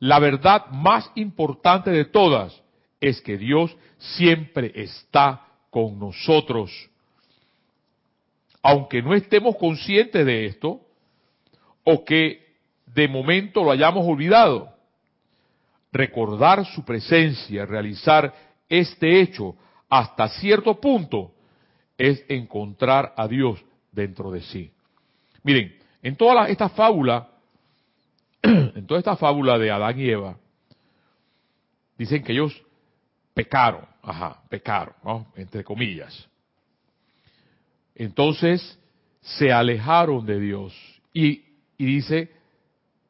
La 0.00 0.18
verdad 0.18 0.66
más 0.66 1.10
importante 1.14 1.90
de 1.90 2.04
todas 2.04 2.62
es 3.00 3.22
que 3.22 3.38
Dios 3.38 3.74
siempre 3.96 4.70
está 4.74 5.46
con 5.70 5.98
nosotros. 5.98 6.90
Aunque 8.60 9.00
no 9.00 9.14
estemos 9.14 9.56
conscientes 9.56 10.26
de 10.26 10.44
esto, 10.44 10.87
o 11.90 12.04
que 12.04 12.46
de 12.84 13.08
momento 13.08 13.64
lo 13.64 13.70
hayamos 13.70 14.06
olvidado, 14.06 14.74
recordar 15.90 16.66
su 16.66 16.84
presencia, 16.84 17.64
realizar 17.64 18.34
este 18.68 19.22
hecho 19.22 19.56
hasta 19.88 20.28
cierto 20.28 20.78
punto, 20.78 21.32
es 21.96 22.22
encontrar 22.28 23.14
a 23.16 23.26
Dios 23.26 23.64
dentro 23.90 24.30
de 24.30 24.42
sí. 24.42 24.70
Miren, 25.42 25.78
en 26.02 26.14
toda 26.14 26.46
esta 26.48 26.68
fábula, 26.68 27.30
en 28.42 28.86
toda 28.86 29.00
esta 29.00 29.16
fábula 29.16 29.56
de 29.56 29.70
Adán 29.70 29.98
y 29.98 30.10
Eva, 30.10 30.36
dicen 31.96 32.22
que 32.22 32.32
ellos 32.32 32.62
pecaron, 33.32 33.86
ajá, 34.02 34.42
pecaron, 34.50 35.26
entre 35.36 35.64
comillas. 35.64 36.28
Entonces 37.94 38.78
se 39.22 39.50
alejaron 39.50 40.26
de 40.26 40.38
Dios 40.38 40.74
y, 41.14 41.47
y 41.78 41.86
dice, 41.86 42.30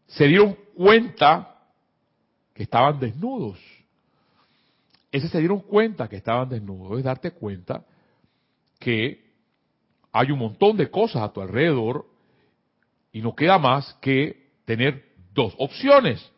se 0.07 0.27
dieron 0.27 0.57
cuenta 0.77 1.57
que 2.55 2.63
estaban 2.63 3.01
desnudos. 3.01 3.59
Ese 5.11 5.29
se 5.29 5.39
dieron 5.39 5.61
cuenta 5.61 6.07
que 6.07 6.17
estaban 6.17 6.49
desnudos, 6.51 6.99
es 6.99 7.05
darte 7.05 7.31
cuenta 7.31 7.85
que 8.79 9.27
hay 10.13 10.31
un 10.31 10.39
montón 10.39 10.77
de 10.77 10.91
cosas 10.91 11.23
a 11.23 11.33
tu 11.33 11.41
alrededor 11.41 12.07
y 13.11 13.23
no 13.23 13.35
queda 13.35 13.59
más 13.59 13.95
que 14.03 14.51
tener 14.67 15.13
dos 15.33 15.55
opciones. 15.59 16.31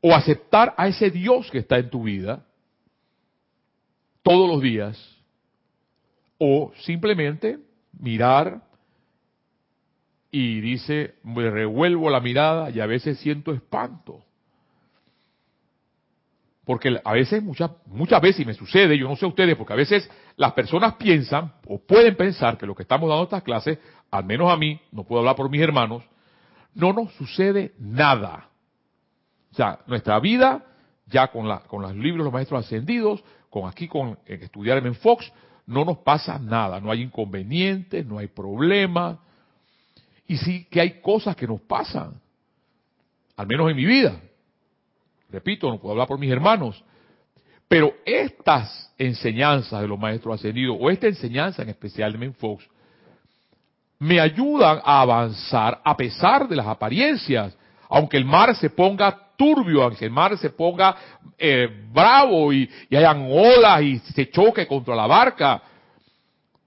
O 0.00 0.14
aceptar 0.14 0.72
a 0.76 0.86
ese 0.86 1.10
Dios 1.10 1.50
que 1.50 1.58
está 1.58 1.78
en 1.78 1.90
tu 1.90 2.04
vida 2.04 2.46
todos 4.22 4.48
los 4.48 4.60
días, 4.60 4.98
o 6.38 6.72
simplemente 6.82 7.58
mirar 7.98 8.62
y 10.38 10.60
dice, 10.60 11.14
me 11.22 11.48
revuelvo 11.48 12.10
la 12.10 12.20
mirada 12.20 12.68
y 12.68 12.80
a 12.80 12.84
veces 12.84 13.18
siento 13.20 13.54
espanto. 13.54 14.22
Porque 16.66 17.00
a 17.02 17.12
veces, 17.14 17.42
muchas, 17.42 17.70
muchas 17.86 18.20
veces, 18.20 18.42
y 18.42 18.44
me 18.44 18.52
sucede, 18.52 18.98
yo 18.98 19.08
no 19.08 19.16
sé 19.16 19.24
ustedes, 19.24 19.56
porque 19.56 19.72
a 19.72 19.76
veces 19.76 20.10
las 20.36 20.52
personas 20.52 20.96
piensan 20.96 21.54
o 21.66 21.78
pueden 21.78 22.16
pensar 22.16 22.58
que 22.58 22.66
lo 22.66 22.74
que 22.74 22.82
estamos 22.82 23.08
dando 23.08 23.24
estas 23.24 23.44
clases, 23.44 23.78
al 24.10 24.26
menos 24.26 24.52
a 24.52 24.58
mí, 24.58 24.78
no 24.92 25.04
puedo 25.04 25.20
hablar 25.20 25.36
por 25.36 25.48
mis 25.48 25.62
hermanos, 25.62 26.02
no 26.74 26.92
nos 26.92 27.14
sucede 27.14 27.72
nada. 27.78 28.50
O 29.52 29.54
sea, 29.54 29.78
nuestra 29.86 30.20
vida, 30.20 30.66
ya 31.06 31.28
con, 31.28 31.48
la, 31.48 31.60
con 31.60 31.80
los 31.80 31.96
libros 31.96 32.24
los 32.24 32.32
maestros 32.34 32.62
ascendidos, 32.62 33.24
con 33.48 33.66
aquí 33.66 33.88
con 33.88 34.18
estudiar 34.26 34.86
en 34.86 34.96
Fox, 34.96 35.32
no 35.64 35.86
nos 35.86 35.96
pasa 35.96 36.38
nada, 36.38 36.78
no 36.78 36.90
hay 36.90 37.00
inconvenientes, 37.00 38.04
no 38.04 38.18
hay 38.18 38.26
problemas, 38.26 39.16
y 40.26 40.36
sí 40.36 40.66
que 40.70 40.80
hay 40.80 41.00
cosas 41.00 41.36
que 41.36 41.46
nos 41.46 41.60
pasan, 41.60 42.20
al 43.36 43.46
menos 43.46 43.70
en 43.70 43.76
mi 43.76 43.84
vida. 43.84 44.20
Repito, 45.30 45.68
no 45.68 45.78
puedo 45.78 45.92
hablar 45.92 46.08
por 46.08 46.18
mis 46.18 46.30
hermanos. 46.30 46.82
Pero 47.68 47.94
estas 48.04 48.92
enseñanzas 48.96 49.80
de 49.80 49.88
los 49.88 49.98
maestros 49.98 50.36
ascendidos, 50.36 50.76
o 50.80 50.90
esta 50.90 51.08
enseñanza 51.08 51.62
en 51.62 51.68
especial 51.68 52.12
de 52.12 52.18
Menfox, 52.18 52.64
me 53.98 54.20
ayudan 54.20 54.80
a 54.84 55.00
avanzar 55.00 55.80
a 55.84 55.96
pesar 55.96 56.48
de 56.48 56.56
las 56.56 56.66
apariencias. 56.66 57.56
Aunque 57.88 58.16
el 58.16 58.24
mar 58.24 58.54
se 58.56 58.70
ponga 58.70 59.32
turbio, 59.36 59.82
aunque 59.82 60.04
el 60.04 60.10
mar 60.10 60.36
se 60.38 60.50
ponga 60.50 60.96
eh, 61.38 61.68
bravo 61.92 62.52
y, 62.52 62.68
y 62.88 62.96
hayan 62.96 63.28
olas 63.30 63.82
y 63.82 63.98
se 63.98 64.30
choque 64.30 64.66
contra 64.66 64.94
la 64.94 65.06
barca, 65.06 65.62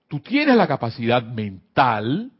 tú 0.07 0.19
tienes 0.19 0.55
la 0.55 0.67
capacidad 0.67 1.23
mental 1.23 2.31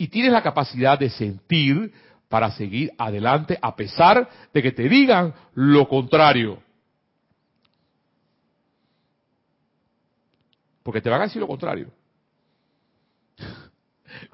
y 0.00 0.08
tienes 0.08 0.32
la 0.32 0.42
capacidad 0.42 0.98
de 0.98 1.10
sentir 1.10 1.92
para 2.26 2.50
seguir 2.52 2.90
adelante 2.96 3.58
a 3.60 3.76
pesar 3.76 4.26
de 4.50 4.62
que 4.62 4.72
te 4.72 4.88
digan 4.88 5.34
lo 5.52 5.86
contrario. 5.86 6.62
Porque 10.82 11.02
te 11.02 11.10
van 11.10 11.20
a 11.20 11.24
decir 11.24 11.38
lo 11.38 11.46
contrario. 11.46 11.90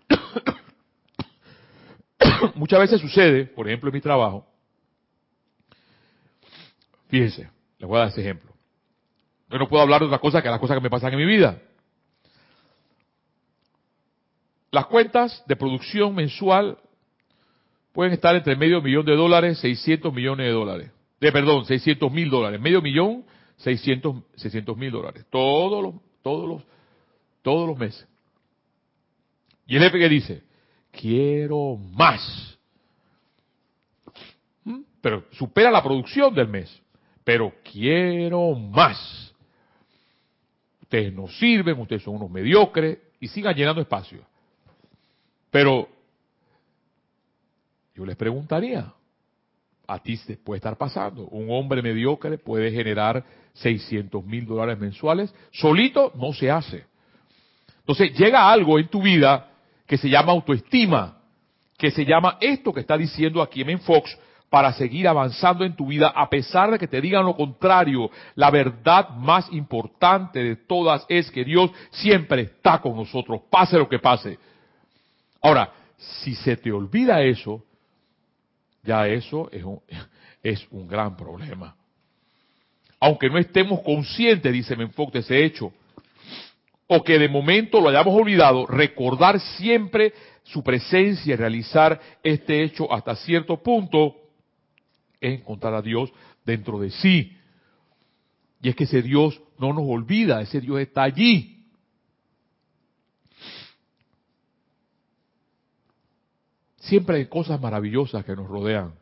Muchas 2.54 2.78
veces 2.78 3.00
sucede, 3.00 3.46
por 3.46 3.66
ejemplo, 3.66 3.88
en 3.88 3.94
mi 3.94 4.00
trabajo, 4.00 4.46
fíjense, 7.08 7.50
les 7.78 7.88
voy 7.88 7.96
a 7.96 8.02
dar 8.02 8.10
ese 8.10 8.20
ejemplo. 8.20 8.54
Yo 9.50 9.58
no 9.58 9.68
puedo 9.68 9.82
hablar 9.82 10.00
de 10.00 10.06
otra 10.06 10.20
cosa 10.20 10.40
que 10.40 10.48
las 10.48 10.60
cosas 10.60 10.76
que 10.76 10.82
me 10.82 10.90
pasan 10.90 11.12
en 11.12 11.18
mi 11.18 11.26
vida. 11.26 11.60
Las 14.70 14.86
cuentas 14.86 15.44
de 15.46 15.56
producción 15.56 16.14
mensual 16.14 16.78
pueden 17.92 18.12
estar 18.12 18.34
entre 18.36 18.56
medio 18.56 18.82
millón 18.82 19.06
de 19.06 19.16
dólares, 19.16 19.58
600 19.60 20.12
millones 20.12 20.46
de 20.46 20.52
dólares. 20.52 20.90
De 21.20 21.32
perdón, 21.32 21.64
600 21.64 22.12
mil 22.12 22.28
dólares. 22.28 22.60
Medio 22.60 22.82
millón, 22.82 23.24
600 23.56 24.76
mil 24.76 24.90
dólares. 24.90 25.24
Todos 25.30 25.82
los, 25.82 25.94
todos 26.22 26.48
los, 26.48 26.62
todos 27.42 27.68
los 27.68 27.78
meses. 27.78 28.06
Y 29.66 29.76
el 29.76 29.82
jefe 29.82 29.98
que 29.98 30.08
dice, 30.08 30.42
quiero 30.92 31.76
más. 31.76 32.58
¿Mm? 34.64 34.80
Pero 35.00 35.24
supera 35.32 35.70
la 35.70 35.82
producción 35.82 36.34
del 36.34 36.48
mes. 36.48 36.82
Pero 37.24 37.52
quiero 37.72 38.54
más. 38.54 39.34
Ustedes 40.82 41.12
no 41.12 41.26
sirven, 41.28 41.80
ustedes 41.80 42.02
son 42.02 42.16
unos 42.16 42.30
mediocres 42.30 42.98
y 43.18 43.26
sigan 43.26 43.56
llenando 43.56 43.80
espacio. 43.80 44.20
Pero 45.56 45.88
yo 47.94 48.04
les 48.04 48.14
preguntaría, 48.14 48.92
a 49.88 49.98
ti 50.00 50.14
te 50.18 50.36
puede 50.36 50.58
estar 50.58 50.76
pasando, 50.76 51.28
un 51.28 51.50
hombre 51.50 51.80
mediocre 51.80 52.36
puede 52.36 52.70
generar 52.70 53.24
600 53.54 54.22
mil 54.22 54.44
dólares 54.44 54.78
mensuales, 54.78 55.34
solito 55.52 56.12
no 56.14 56.34
se 56.34 56.50
hace. 56.50 56.84
Entonces 57.78 58.12
llega 58.18 58.52
algo 58.52 58.78
en 58.78 58.88
tu 58.88 59.00
vida 59.00 59.48
que 59.86 59.96
se 59.96 60.10
llama 60.10 60.32
autoestima, 60.32 61.22
que 61.78 61.90
se 61.90 62.04
llama 62.04 62.36
esto 62.42 62.74
que 62.74 62.80
está 62.80 62.98
diciendo 62.98 63.40
aquí 63.40 63.62
en 63.62 63.80
Fox, 63.80 64.14
para 64.50 64.74
seguir 64.74 65.08
avanzando 65.08 65.64
en 65.64 65.74
tu 65.74 65.86
vida 65.86 66.12
a 66.14 66.28
pesar 66.28 66.70
de 66.70 66.78
que 66.78 66.86
te 66.86 67.00
digan 67.00 67.24
lo 67.24 67.34
contrario. 67.34 68.10
La 68.34 68.50
verdad 68.50 69.08
más 69.08 69.50
importante 69.50 70.38
de 70.38 70.56
todas 70.56 71.06
es 71.08 71.30
que 71.30 71.46
Dios 71.46 71.70
siempre 71.92 72.42
está 72.42 72.82
con 72.82 72.94
nosotros, 72.94 73.40
pase 73.48 73.78
lo 73.78 73.88
que 73.88 73.98
pase. 73.98 74.38
Ahora, 75.46 75.72
si 75.96 76.34
se 76.34 76.56
te 76.56 76.72
olvida 76.72 77.22
eso, 77.22 77.64
ya 78.82 79.06
eso 79.06 79.48
es 80.42 80.66
un, 80.72 80.88
gran 80.88 81.16
problema. 81.16 81.76
Aunque 82.98 83.30
no 83.30 83.38
estemos 83.38 83.80
conscientes, 83.82 84.52
dice 84.52 84.74
Menfox, 84.74 85.12
de 85.12 85.18
ese 85.20 85.44
hecho, 85.44 85.72
o 86.88 87.04
que 87.04 87.16
de 87.16 87.28
momento 87.28 87.80
lo 87.80 87.90
hayamos 87.90 88.12
olvidado, 88.12 88.66
recordar 88.66 89.38
siempre 89.38 90.12
su 90.42 90.64
presencia 90.64 91.34
y 91.34 91.36
realizar 91.36 92.00
este 92.24 92.64
hecho 92.64 92.92
hasta 92.92 93.14
cierto 93.14 93.62
punto 93.62 94.16
es 95.20 95.38
encontrar 95.38 95.74
a 95.74 95.82
Dios 95.82 96.12
dentro 96.44 96.80
de 96.80 96.90
sí. 96.90 97.36
Y 98.62 98.68
es 98.68 98.74
que 98.74 98.82
ese 98.82 99.00
Dios 99.00 99.40
no 99.60 99.72
nos 99.72 99.84
olvida, 99.86 100.40
ese 100.40 100.60
Dios 100.60 100.80
está 100.80 101.04
allí. 101.04 101.55
Siempre 106.86 107.16
hay 107.16 107.26
cosas 107.26 107.60
maravillosas 107.60 108.24
que 108.24 108.36
nos 108.36 108.46
rodean. 108.46 108.94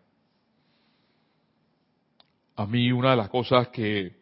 A 2.56 2.64
mí 2.64 2.90
una 2.90 3.10
de 3.10 3.16
las 3.16 3.28
cosas 3.28 3.68
que, 3.68 4.16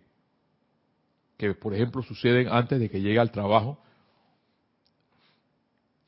que 1.37 1.55
por 1.55 1.72
ejemplo, 1.72 2.03
suceden 2.03 2.48
antes 2.48 2.81
de 2.81 2.90
que 2.90 3.01
llegue 3.01 3.20
al 3.20 3.31
trabajo, 3.31 3.79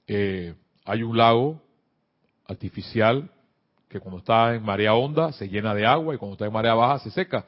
eh, 0.09 0.55
hay 0.85 1.03
un 1.05 1.17
lago 1.17 1.63
artificial 2.47 3.31
que 3.89 4.01
cuando 4.01 4.19
está 4.19 4.57
en 4.57 4.65
marea 4.65 4.95
honda 4.95 5.31
se 5.33 5.49
llena 5.49 5.75
de 5.75 5.87
agua 5.87 6.15
y 6.15 6.19
cuando 6.19 6.35
está 6.35 6.47
en 6.47 6.53
marea 6.53 6.75
baja 6.75 6.99
se 7.05 7.11
seca. 7.13 7.47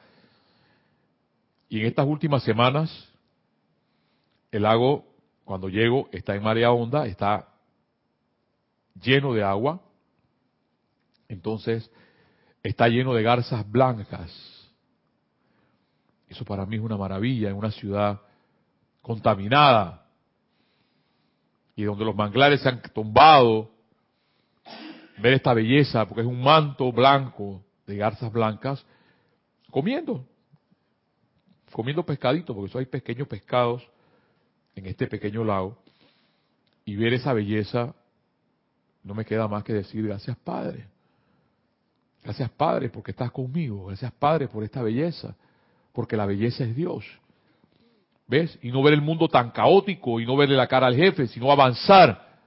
Y 1.67 1.81
en 1.81 1.87
estas 1.87 2.07
últimas 2.07 2.43
semanas, 2.43 3.09
el 4.51 4.63
lago, 4.63 5.03
cuando 5.43 5.67
llego, 5.67 6.07
está 6.13 6.33
en 6.33 6.43
marea 6.43 6.71
honda, 6.71 7.07
está 7.07 7.49
lleno 9.01 9.33
de 9.33 9.43
agua 9.43 9.81
entonces 11.29 11.91
está 12.63 12.87
lleno 12.87 13.13
de 13.13 13.23
garzas 13.23 13.69
blancas. 13.69 14.31
Eso 16.27 16.43
para 16.45 16.65
mí 16.65 16.75
es 16.75 16.81
una 16.81 16.97
maravilla 16.97 17.49
en 17.49 17.55
una 17.55 17.71
ciudad 17.71 18.19
contaminada 19.01 20.05
y 21.75 21.83
donde 21.83 22.03
los 22.05 22.15
manglares 22.15 22.61
se 22.61 22.69
han 22.69 22.81
tumbado. 22.93 23.71
Ver 25.19 25.33
esta 25.33 25.53
belleza, 25.53 26.05
porque 26.05 26.21
es 26.21 26.27
un 26.27 26.41
manto 26.41 26.91
blanco 26.91 27.63
de 27.87 27.97
garzas 27.97 28.31
blancas, 28.31 28.85
comiendo, 29.71 30.27
comiendo 31.71 32.05
pescadito, 32.05 32.53
porque 32.53 32.69
eso 32.69 32.79
hay 32.79 32.85
pequeños 32.85 33.27
pescados 33.27 33.87
en 34.75 34.85
este 34.85 35.07
pequeño 35.07 35.43
lago, 35.43 35.77
y 36.85 36.95
ver 36.95 37.13
esa 37.13 37.33
belleza, 37.33 37.95
no 39.03 39.15
me 39.15 39.25
queda 39.25 39.47
más 39.47 39.63
que 39.63 39.73
decir 39.73 40.05
gracias 40.05 40.37
Padre. 40.37 40.87
Gracias 42.27 42.49
Padre 42.49 42.89
porque 42.89 43.11
estás 43.11 43.31
conmigo. 43.31 43.85
Gracias 43.85 44.11
Padre 44.11 44.49
por 44.49 44.61
esta 44.61 44.81
belleza. 44.81 45.33
Porque 45.93 46.17
la 46.17 46.25
belleza 46.25 46.65
es 46.65 46.75
Dios. 46.75 47.05
¿Ves? 48.27 48.59
Y 48.61 48.69
no 48.69 48.83
ver 48.83 48.95
el 48.95 49.01
mundo 49.01 49.29
tan 49.29 49.51
caótico 49.51 50.19
y 50.19 50.25
no 50.25 50.35
verle 50.35 50.57
la 50.57 50.67
cara 50.67 50.87
al 50.87 50.95
jefe, 50.97 51.27
sino 51.27 51.49
avanzar. 51.49 52.37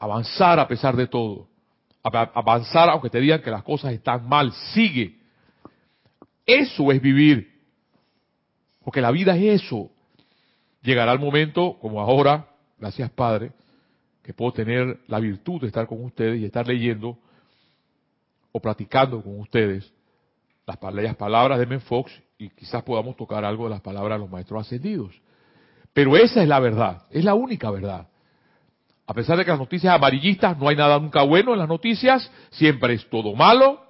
Avanzar 0.00 0.58
a 0.58 0.66
pesar 0.66 0.96
de 0.96 1.06
todo. 1.06 1.46
Avanzar 2.02 2.90
aunque 2.90 3.08
te 3.08 3.20
digan 3.20 3.40
que 3.40 3.52
las 3.52 3.62
cosas 3.62 3.92
están 3.92 4.28
mal. 4.28 4.50
Sigue. 4.72 5.16
Eso 6.44 6.90
es 6.90 7.00
vivir. 7.00 7.62
Porque 8.82 9.00
la 9.00 9.12
vida 9.12 9.36
es 9.36 9.62
eso. 9.62 9.92
Llegará 10.82 11.12
el 11.12 11.20
momento, 11.20 11.78
como 11.80 12.00
ahora, 12.00 12.48
gracias 12.80 13.12
Padre, 13.12 13.52
que 14.24 14.34
puedo 14.34 14.50
tener 14.50 14.98
la 15.06 15.20
virtud 15.20 15.60
de 15.60 15.68
estar 15.68 15.86
con 15.86 16.04
ustedes 16.04 16.40
y 16.40 16.44
estar 16.46 16.66
leyendo 16.66 17.16
o 18.56 18.60
platicando 18.60 19.20
con 19.20 19.40
ustedes 19.40 19.92
las, 20.64 20.76
palabras 21.16 21.58
de 21.58 21.66
Menfox 21.66 22.12
y 22.38 22.48
quizás 22.50 22.84
podamos 22.84 23.16
tocar 23.16 23.44
algo 23.44 23.64
de 23.64 23.70
las 23.70 23.80
palabras 23.80 24.16
de 24.16 24.20
los 24.20 24.30
maestros 24.30 24.64
ascendidos. 24.64 25.12
Pero 25.92 26.16
esa 26.16 26.40
es 26.40 26.48
la 26.48 26.60
verdad, 26.60 27.02
es 27.10 27.24
la 27.24 27.34
única 27.34 27.68
verdad. 27.72 28.06
A 29.08 29.12
pesar 29.12 29.36
de 29.36 29.44
que 29.44 29.50
las 29.50 29.58
noticias 29.58 29.92
amarillistas 29.92 30.56
no 30.56 30.68
hay 30.68 30.76
nada 30.76 31.00
nunca 31.00 31.24
bueno 31.24 31.52
en 31.52 31.58
las 31.58 31.68
noticias, 31.68 32.30
siempre 32.50 32.94
es 32.94 33.10
todo 33.10 33.34
malo. 33.34 33.84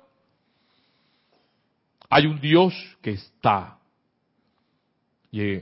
Hay 2.08 2.24
un 2.24 2.40
Dios 2.40 2.74
que 3.02 3.10
está. 3.10 3.78
Y, 5.30 5.60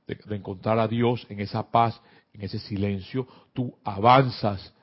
de, 0.07 0.35
encontrar 0.35 0.79
a 0.79 0.87
Dios 0.87 1.25
en 1.29 1.41
esa 1.41 1.69
paz, 1.69 1.99
en 2.33 2.41
ese 2.41 2.59
silencio, 2.59 3.27
tú 3.53 3.77
avanzas. 3.83 4.73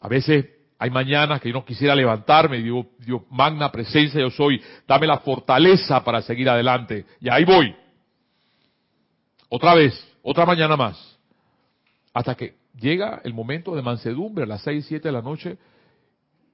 A 0.00 0.08
veces 0.08 0.46
hay 0.78 0.90
mañanas 0.90 1.40
que 1.40 1.48
yo 1.48 1.54
no 1.54 1.64
quisiera 1.64 1.94
levantarme 1.94 2.58
y 2.58 2.62
digo, 2.62 2.86
Dios, 2.98 3.22
magna 3.30 3.70
presencia 3.70 4.20
yo 4.20 4.30
soy, 4.30 4.60
dame 4.86 5.06
la 5.06 5.18
fortaleza 5.18 6.02
para 6.02 6.20
seguir 6.22 6.48
adelante. 6.48 7.06
Y 7.20 7.28
ahí 7.28 7.44
voy. 7.44 7.74
Otra 9.48 9.74
vez, 9.74 9.94
otra 10.22 10.44
mañana 10.44 10.76
más. 10.76 11.18
Hasta 12.12 12.34
que 12.34 12.56
llega 12.76 13.20
el 13.24 13.34
momento 13.34 13.74
de 13.76 13.82
mansedumbre 13.82 14.44
a 14.44 14.46
las 14.46 14.62
6, 14.62 14.84
7 14.88 15.08
de 15.08 15.12
la 15.12 15.22
noche, 15.22 15.58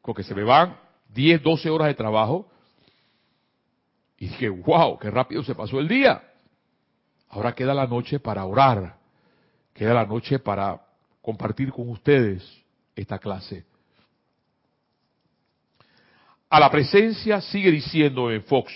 porque 0.03 0.23
se 0.23 0.35
me 0.35 0.45
van 0.45 0.77
10, 1.15 1.43
12 1.43 1.71
horas 1.71 1.89
de 1.89 1.95
trabajo. 1.95 2.51
Y 4.19 4.29
dije, 4.29 4.51
wow, 4.51 4.99
qué 4.99 5.11
rápido 5.11 5.43
se 5.43 5.55
pasó 5.55 5.81
el 5.81 5.89
día. 5.89 6.23
Ahora 7.31 7.55
queda 7.55 7.73
la 7.73 7.87
noche 7.87 8.21
para 8.21 8.45
orar, 8.45 8.97
queda 9.73 9.95
la 9.95 10.05
noche 10.05 10.39
para 10.39 10.83
compartir 11.23 11.73
con 11.73 11.89
ustedes 11.89 12.45
esta 12.95 13.19
clase. 13.19 13.70
A 16.51 16.61
la 16.61 16.71
presencia, 16.71 17.41
sigue 17.41 17.71
diciendo 17.71 18.31
en 18.31 18.43
Fox, 18.43 18.73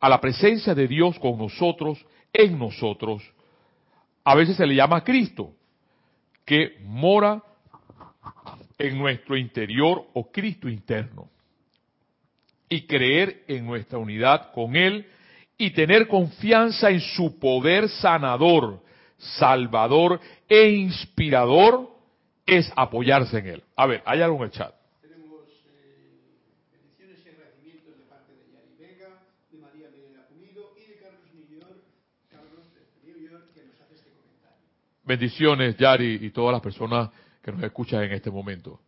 a 0.00 0.08
la 0.08 0.20
presencia 0.20 0.74
de 0.74 0.88
Dios 0.88 1.18
con 1.18 1.38
nosotros, 1.38 2.04
en 2.32 2.58
nosotros, 2.58 3.22
a 4.24 4.34
veces 4.34 4.56
se 4.56 4.66
le 4.66 4.74
llama 4.74 5.04
Cristo, 5.04 5.52
que 6.44 6.78
mora 6.80 7.42
en 8.78 8.98
nuestro 8.98 9.36
interior 9.36 10.06
o 10.14 10.30
Cristo 10.30 10.68
interno. 10.68 11.28
Y 12.68 12.86
creer 12.86 13.44
en 13.46 13.64
nuestra 13.64 13.98
unidad 13.98 14.52
con 14.52 14.74
Él 14.74 15.06
y 15.58 15.70
tener 15.70 16.08
confianza 16.08 16.90
en 16.90 17.00
su 17.00 17.38
poder 17.38 17.88
sanador, 17.88 18.82
salvador 19.16 20.20
e 20.48 20.70
inspirador 20.70 21.90
es 22.44 22.70
apoyarse 22.76 23.38
en 23.38 23.46
él. 23.46 23.64
A 23.74 23.86
ver, 23.86 24.02
hay 24.04 24.20
algo 24.20 24.36
en 24.38 24.42
el 24.44 24.50
chat. 24.50 24.74
Tenemos 25.00 25.46
bendiciones 26.70 27.24
y 27.24 27.28
agradecimientos 27.28 27.98
de 27.98 28.04
parte 28.04 28.32
de 28.34 28.52
Yari 28.52 28.76
Vega, 28.78 29.22
de 29.50 29.58
María 29.58 29.88
Melena 29.90 30.26
Pulido 30.28 30.74
y 30.76 30.90
de 30.90 30.96
Carlos 30.98 31.32
New 31.32 31.58
York, 31.58 31.82
Carlos 32.30 32.64
de 32.74 33.12
New 33.12 33.30
York, 33.30 33.44
que 33.54 33.64
nos 33.64 33.80
hace 33.80 33.94
este 33.94 34.10
comentario. 34.10 34.62
Bendiciones, 35.06 35.76
Yari, 35.76 36.18
y 36.20 36.30
todas 36.30 36.52
las 36.52 36.60
personas 36.60 37.10
que 37.40 37.52
nos 37.52 37.62
escuchan 37.62 38.02
en 38.02 38.12
este 38.12 38.28
momento. 38.28 38.80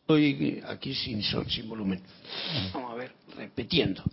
Estoy 0.00 0.62
aquí 0.68 0.94
sin, 0.94 1.20
sin 1.20 1.68
volumen. 1.68 2.00
Vamos 2.72 2.92
a 2.92 2.94
ver, 2.94 3.12
repitiendo. 3.36 4.04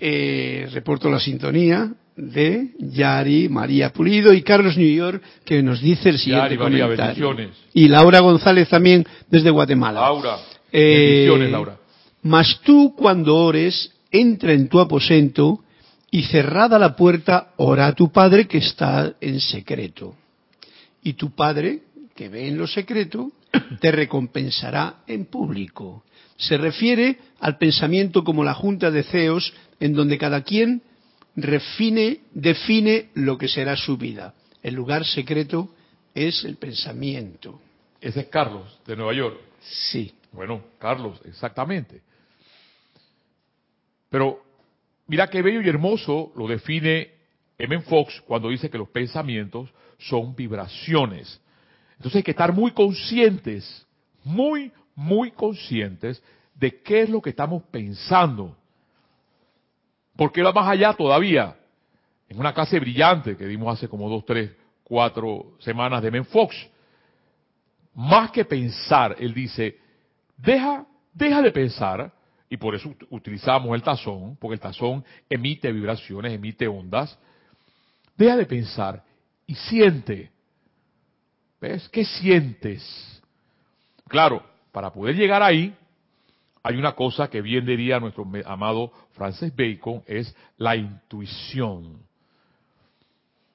Eh, 0.00 0.68
reporto 0.72 1.10
la 1.10 1.18
sintonía 1.18 1.92
de 2.16 2.70
Yari, 2.78 3.48
María 3.48 3.92
Pulido 3.92 4.32
y 4.32 4.42
Carlos 4.42 4.76
New 4.76 4.92
York, 4.92 5.22
que 5.44 5.62
nos 5.62 5.80
dice 5.80 6.10
el 6.10 6.18
siguiente 6.18 6.56
Yari, 6.56 6.56
comentario. 6.56 7.36
y 7.74 7.88
Laura 7.88 8.20
González 8.20 8.68
también 8.68 9.04
desde 9.28 9.50
Guatemala. 9.50 10.00
Laura, 10.00 10.36
eh, 10.72 11.26
bendiciones, 11.26 11.50
Laura. 11.50 11.76
Mas 12.22 12.60
tú 12.64 12.94
cuando 12.96 13.36
ores, 13.36 13.92
entra 14.10 14.52
en 14.52 14.68
tu 14.68 14.80
aposento 14.80 15.60
y 16.10 16.22
cerrada 16.24 16.78
la 16.78 16.96
puerta, 16.96 17.52
ora 17.56 17.86
a 17.86 17.92
tu 17.92 18.10
Padre 18.10 18.46
que 18.46 18.58
está 18.58 19.14
en 19.20 19.40
secreto. 19.40 20.14
Y 21.02 21.12
tu 21.14 21.34
Padre, 21.34 21.80
que 22.16 22.28
ve 22.28 22.48
en 22.48 22.58
lo 22.58 22.66
secreto, 22.66 23.30
te 23.80 23.90
recompensará 23.90 25.02
en 25.06 25.26
público. 25.26 26.04
Se 26.36 26.56
refiere 26.56 27.18
al 27.40 27.58
pensamiento 27.58 28.24
como 28.24 28.44
la 28.44 28.54
junta 28.54 28.90
de 28.90 29.02
ceos, 29.02 29.52
en 29.80 29.92
donde 29.92 30.18
cada 30.18 30.42
quien 30.42 30.82
refine, 31.36 32.20
define 32.32 33.10
lo 33.14 33.38
que 33.38 33.48
será 33.48 33.76
su 33.76 33.96
vida. 33.96 34.34
El 34.62 34.74
lugar 34.74 35.04
secreto 35.04 35.74
es 36.14 36.44
el 36.44 36.56
pensamiento. 36.56 37.60
Ese 38.00 38.20
es 38.20 38.26
Carlos, 38.26 38.78
de 38.86 38.96
Nueva 38.96 39.14
York. 39.14 39.38
Sí. 39.60 40.12
Bueno, 40.32 40.62
Carlos, 40.78 41.20
exactamente. 41.24 42.02
Pero 44.10 44.42
mira 45.06 45.28
qué 45.28 45.42
bello 45.42 45.60
y 45.60 45.68
hermoso 45.68 46.32
lo 46.36 46.46
define 46.46 47.12
M. 47.58 47.80
Fox 47.82 48.22
cuando 48.26 48.48
dice 48.48 48.70
que 48.70 48.78
los 48.78 48.88
pensamientos 48.88 49.70
son 49.98 50.34
vibraciones. 50.34 51.40
Entonces 51.98 52.16
hay 52.16 52.22
que 52.22 52.30
estar 52.30 52.52
muy 52.52 52.70
conscientes, 52.70 53.86
muy, 54.24 54.72
muy 54.94 55.32
conscientes 55.32 56.22
de 56.54 56.80
qué 56.80 57.02
es 57.02 57.10
lo 57.10 57.20
que 57.20 57.30
estamos 57.30 57.62
pensando. 57.64 58.56
Porque 60.16 60.42
va 60.42 60.52
más 60.52 60.68
allá 60.68 60.92
todavía. 60.94 61.56
En 62.28 62.38
una 62.38 62.54
clase 62.54 62.78
brillante 62.78 63.36
que 63.36 63.46
dimos 63.46 63.76
hace 63.76 63.88
como 63.88 64.08
dos, 64.08 64.24
tres, 64.24 64.50
cuatro 64.84 65.56
semanas 65.58 66.02
de 66.02 66.10
Men 66.10 66.24
Fox, 66.24 66.54
más 67.94 68.30
que 68.30 68.44
pensar, 68.44 69.16
él 69.18 69.34
dice, 69.34 69.78
deja, 70.36 70.86
deja 71.12 71.42
de 71.42 71.50
pensar, 71.50 72.12
y 72.48 72.56
por 72.56 72.74
eso 72.74 72.94
utilizamos 73.10 73.74
el 73.74 73.82
tazón, 73.82 74.36
porque 74.36 74.54
el 74.54 74.60
tazón 74.60 75.04
emite 75.28 75.72
vibraciones, 75.72 76.32
emite 76.32 76.68
ondas, 76.68 77.18
deja 78.16 78.36
de 78.36 78.46
pensar 78.46 79.02
y 79.46 79.54
siente. 79.54 80.30
¿Ves? 81.60 81.88
¿Qué 81.88 82.04
sientes? 82.04 83.22
Claro, 84.06 84.42
para 84.72 84.92
poder 84.92 85.16
llegar 85.16 85.42
ahí, 85.42 85.74
hay 86.62 86.76
una 86.76 86.92
cosa 86.92 87.28
que 87.28 87.40
bien 87.42 87.66
diría 87.66 87.98
nuestro 88.00 88.26
amado 88.46 88.92
Francis 89.12 89.54
Bacon, 89.54 90.02
es 90.06 90.34
la 90.56 90.76
intuición. 90.76 91.98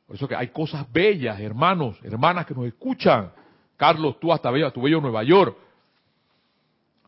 Por 0.05 0.15
eso 0.15 0.27
que 0.27 0.35
hay 0.35 0.49
cosas 0.49 0.91
bellas, 0.91 1.39
hermanos, 1.39 1.97
hermanas 2.03 2.45
que 2.45 2.53
nos 2.53 2.65
escuchan. 2.65 3.31
Carlos, 3.77 4.19
tú 4.19 4.31
hasta 4.31 4.51
bello, 4.51 4.71
tu 4.71 4.81
bello 4.81 4.99
Nueva 4.99 5.23
York. 5.23 5.57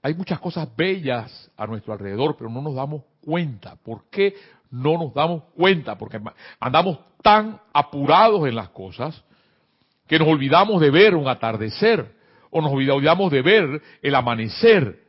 Hay 0.02 0.14
muchas 0.14 0.40
cosas 0.40 0.74
bellas 0.76 1.52
a 1.58 1.68
nuestro 1.68 1.94
alrededor, 1.94 2.36
pero 2.38 2.50
no 2.50 2.62
nos 2.62 2.76
damos 2.76 3.04
cuenta. 3.22 3.76
¿Por 3.76 4.06
qué 4.10 4.36
no 4.72 4.98
nos 4.98 5.14
damos 5.14 5.44
cuenta? 5.56 5.98
Porque 5.98 6.22
andamos 6.60 7.00
tan 7.22 7.60
apurados 7.74 8.48
en 8.48 8.56
las 8.56 8.70
cosas 8.70 9.24
que 10.08 10.20
nos 10.20 10.28
olvidamos 10.28 10.82
de 10.82 10.92
ver 10.92 11.16
un 11.16 11.28
atardecer, 11.28 12.14
o 12.52 12.62
nos 12.62 12.72
olvidamos 12.72 13.32
de 13.32 13.42
ver 13.42 13.82
el 14.02 14.16
amanecer, 14.16 15.00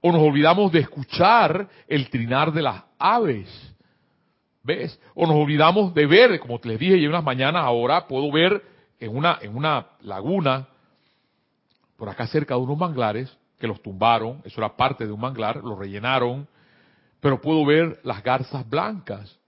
o 0.00 0.12
nos 0.12 0.20
olvidamos 0.20 0.72
de 0.72 0.80
escuchar 0.80 1.68
el 1.88 2.10
trinar 2.10 2.52
de 2.52 2.62
las 2.62 2.82
aves. 2.98 3.48
¿Ves? 4.62 4.98
O 5.14 5.26
nos 5.26 5.36
olvidamos 5.36 5.94
de 5.94 6.06
ver, 6.06 6.40
como 6.40 6.58
les 6.64 6.78
dije, 6.78 6.96
y 6.96 7.06
unas 7.06 7.22
mañanas 7.22 7.62
ahora 7.62 8.06
puedo 8.06 8.32
ver 8.32 8.62
en 8.98 9.14
una, 9.14 9.38
en 9.42 9.54
una 9.54 9.86
laguna, 10.00 10.66
por 11.96 12.08
acá 12.08 12.26
cerca 12.26 12.54
de 12.54 12.60
unos 12.60 12.78
manglares, 12.78 13.36
que 13.58 13.66
los 13.66 13.80
tumbaron, 13.82 14.40
eso 14.44 14.60
era 14.60 14.76
parte 14.76 15.06
de 15.06 15.12
un 15.12 15.20
manglar, 15.20 15.56
lo 15.56 15.76
rellenaron, 15.76 16.48
pero 17.20 17.40
puedo 17.40 17.64
ver 17.64 18.00
las 18.02 18.22
garzas 18.22 18.68
blancas, 18.68 19.38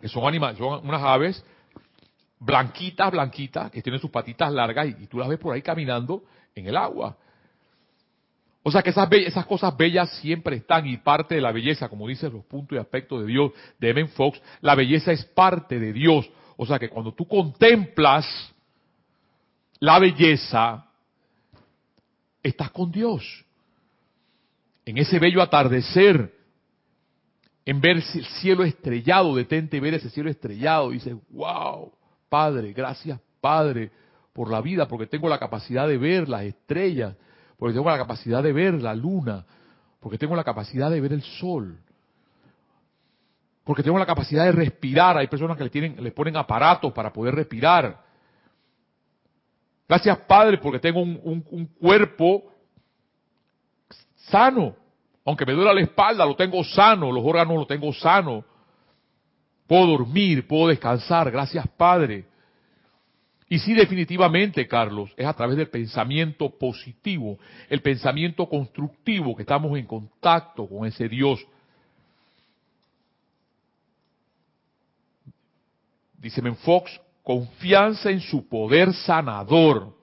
que 0.00 0.08
son 0.08 0.26
animales, 0.26 0.58
son 0.58 0.86
unas 0.86 1.02
aves 1.02 1.44
blanquitas, 2.40 3.10
blanquitas, 3.12 3.70
que 3.70 3.82
tienen 3.82 4.00
sus 4.00 4.10
patitas 4.10 4.50
largas 4.52 4.88
y, 4.88 5.06
tú 5.06 5.18
las 5.18 5.28
ves 5.28 5.38
por 5.38 5.54
ahí 5.54 5.62
caminando 5.62 6.24
en 6.54 6.66
el 6.66 6.76
agua. 6.76 7.16
O 8.62 8.70
sea 8.70 8.82
que 8.82 8.90
esas, 8.90 9.46
cosas 9.46 9.76
bellas 9.76 10.10
siempre 10.18 10.56
están 10.56 10.86
y 10.86 10.96
parte 10.98 11.34
de 11.34 11.40
la 11.40 11.52
belleza, 11.52 11.88
como 11.88 12.08
dicen 12.08 12.32
los 12.32 12.44
puntos 12.44 12.76
y 12.76 12.80
aspectos 12.80 13.20
de 13.20 13.26
Dios 13.26 13.52
de 13.78 13.90
Evan 13.90 14.08
Fox, 14.08 14.40
la 14.60 14.74
belleza 14.74 15.12
es 15.12 15.24
parte 15.24 15.78
de 15.78 15.92
Dios. 15.92 16.28
O 16.56 16.66
sea 16.66 16.78
que 16.78 16.88
cuando 16.88 17.12
tú 17.12 17.26
contemplas 17.26 18.26
la 19.78 19.98
belleza, 19.98 20.86
estás 22.42 22.70
con 22.70 22.90
Dios. 22.90 23.44
En 24.84 24.98
ese 24.98 25.18
bello 25.18 25.40
atardecer, 25.40 26.34
en 27.64 27.80
ver 27.80 27.96
el 27.96 28.02
cielo 28.02 28.64
estrellado, 28.64 29.34
detente 29.36 29.80
ver 29.80 29.94
ese 29.94 30.10
cielo 30.10 30.28
estrellado, 30.28 30.90
dices, 30.90 31.14
wow, 31.30 31.92
Padre, 32.30 32.72
gracias 32.72 33.20
Padre 33.40 33.90
por 34.32 34.50
la 34.50 34.62
vida, 34.62 34.88
porque 34.88 35.06
tengo 35.06 35.28
la 35.28 35.38
capacidad 35.38 35.86
de 35.86 35.98
ver 35.98 36.28
las 36.28 36.44
estrellas, 36.44 37.14
porque 37.58 37.74
tengo 37.74 37.90
la 37.90 37.98
capacidad 37.98 38.42
de 38.42 38.52
ver 38.52 38.74
la 38.80 38.94
luna, 38.94 39.44
porque 39.98 40.16
tengo 40.16 40.34
la 40.34 40.44
capacidad 40.44 40.90
de 40.90 41.00
ver 41.00 41.12
el 41.12 41.22
sol, 41.22 41.76
porque 43.64 43.82
tengo 43.82 43.98
la 43.98 44.06
capacidad 44.06 44.44
de 44.44 44.52
respirar. 44.52 45.18
Hay 45.18 45.26
personas 45.26 45.58
que 45.58 45.64
le, 45.64 45.70
tienen, 45.70 46.02
le 46.02 46.12
ponen 46.12 46.36
aparatos 46.36 46.92
para 46.92 47.12
poder 47.12 47.34
respirar. 47.34 48.00
Gracias 49.86 50.18
Padre, 50.20 50.58
porque 50.58 50.78
tengo 50.78 51.00
un, 51.00 51.44
un 51.50 51.66
cuerpo 51.66 52.44
sano. 54.14 54.76
Aunque 55.24 55.44
me 55.44 55.52
duela 55.52 55.74
la 55.74 55.82
espalda, 55.82 56.24
lo 56.24 56.34
tengo 56.36 56.64
sano, 56.64 57.12
los 57.12 57.24
órganos 57.24 57.56
los 57.56 57.66
tengo 57.66 57.92
sano. 57.92 58.44
Puedo 59.70 59.86
dormir, 59.86 60.48
puedo 60.48 60.66
descansar, 60.66 61.30
gracias 61.30 61.64
Padre. 61.76 62.24
Y 63.48 63.56
sí, 63.60 63.72
definitivamente, 63.72 64.66
Carlos, 64.66 65.12
es 65.16 65.24
a 65.24 65.32
través 65.32 65.56
del 65.56 65.68
pensamiento 65.68 66.50
positivo, 66.50 67.38
el 67.68 67.80
pensamiento 67.80 68.48
constructivo, 68.48 69.36
que 69.36 69.42
estamos 69.42 69.78
en 69.78 69.86
contacto 69.86 70.66
con 70.66 70.88
ese 70.88 71.08
Dios. 71.08 71.38
Dice 76.18 76.42
Fox, 76.64 77.00
confianza 77.22 78.10
en 78.10 78.18
su 78.22 78.48
poder 78.48 78.92
sanador. 78.92 79.96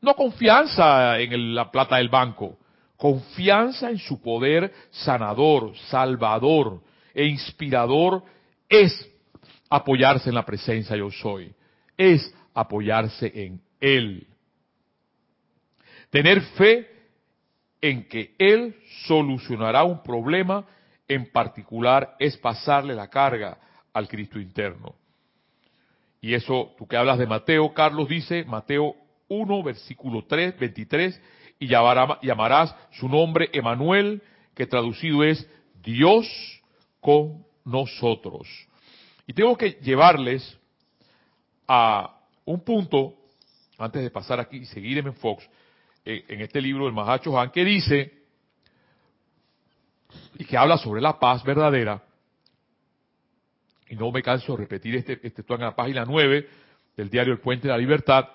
No 0.00 0.14
confianza 0.14 1.18
en 1.18 1.56
la 1.56 1.72
plata 1.72 1.96
del 1.96 2.08
banco, 2.08 2.56
confianza 2.96 3.90
en 3.90 3.98
su 3.98 4.22
poder 4.22 4.72
sanador, 4.92 5.76
salvador 5.88 6.80
e 7.12 7.26
inspirador 7.26 8.22
es 8.82 9.10
apoyarse 9.68 10.28
en 10.28 10.34
la 10.34 10.44
presencia 10.44 10.96
yo 10.96 11.10
soy, 11.10 11.54
es 11.96 12.34
apoyarse 12.54 13.30
en 13.34 13.60
Él. 13.80 14.26
Tener 16.10 16.40
fe 16.40 16.88
en 17.80 18.08
que 18.08 18.34
Él 18.38 18.76
solucionará 19.06 19.84
un 19.84 20.02
problema 20.02 20.64
en 21.08 21.30
particular 21.30 22.16
es 22.18 22.36
pasarle 22.36 22.94
la 22.94 23.08
carga 23.08 23.58
al 23.92 24.08
Cristo 24.08 24.38
interno. 24.38 24.94
Y 26.20 26.34
eso, 26.34 26.74
tú 26.78 26.86
que 26.86 26.96
hablas 26.96 27.18
de 27.18 27.26
Mateo, 27.26 27.74
Carlos 27.74 28.08
dice, 28.08 28.44
Mateo 28.44 28.94
1, 29.28 29.62
versículo 29.62 30.24
3, 30.24 30.58
23, 30.58 31.20
y 31.58 31.66
llamarás 31.66 32.74
su 32.92 33.08
nombre 33.08 33.50
Emanuel, 33.52 34.22
que 34.54 34.66
traducido 34.66 35.22
es 35.22 35.46
Dios 35.82 36.26
con 37.00 37.44
nosotros. 37.64 38.48
Y 39.26 39.32
tengo 39.32 39.56
que 39.56 39.72
llevarles 39.82 40.58
a 41.66 42.20
un 42.44 42.60
punto, 42.60 43.14
antes 43.78 44.02
de 44.02 44.10
pasar 44.10 44.38
aquí 44.38 44.58
y 44.58 44.66
seguir 44.66 44.98
en 44.98 45.14
Fox, 45.14 45.48
eh, 46.04 46.24
en 46.28 46.42
este 46.42 46.60
libro 46.60 46.84
del 46.84 46.92
Mahacho 46.92 47.38
Han, 47.38 47.50
que 47.50 47.64
dice, 47.64 48.12
y 50.38 50.44
que 50.44 50.56
habla 50.56 50.76
sobre 50.76 51.00
la 51.00 51.18
paz 51.18 51.42
verdadera, 51.42 52.02
y 53.88 53.96
no 53.96 54.10
me 54.10 54.22
canso 54.22 54.52
de 54.52 54.58
repetir 54.58 54.96
este, 54.96 55.20
este 55.22 55.44
en 55.48 55.60
la 55.60 55.74
página 55.74 56.04
9 56.04 56.48
del 56.96 57.10
diario 57.10 57.32
El 57.32 57.40
Puente 57.40 57.68
de 57.68 57.72
la 57.72 57.78
Libertad, 57.78 58.28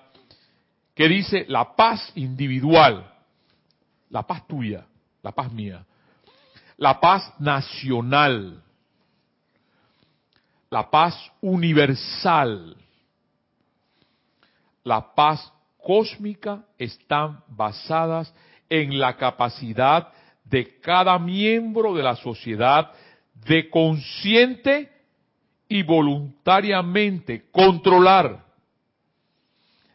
que 0.94 1.08
dice 1.08 1.44
la 1.48 1.74
paz 1.74 2.12
individual, 2.16 3.10
la 4.10 4.26
paz 4.26 4.46
tuya, 4.46 4.86
la 5.22 5.32
paz 5.32 5.52
mía, 5.52 5.84
la 6.76 7.00
paz 7.00 7.32
nacional, 7.38 8.62
la 10.70 10.88
paz 10.88 11.14
universal, 11.40 12.76
la 14.84 15.14
paz 15.14 15.52
cósmica 15.78 16.64
están 16.78 17.42
basadas 17.48 18.32
en 18.68 18.98
la 18.98 19.16
capacidad 19.16 20.12
de 20.44 20.78
cada 20.80 21.18
miembro 21.18 21.94
de 21.94 22.02
la 22.04 22.14
sociedad 22.16 22.92
de 23.46 23.68
consciente 23.68 24.90
y 25.68 25.82
voluntariamente 25.82 27.50
controlar 27.50 28.44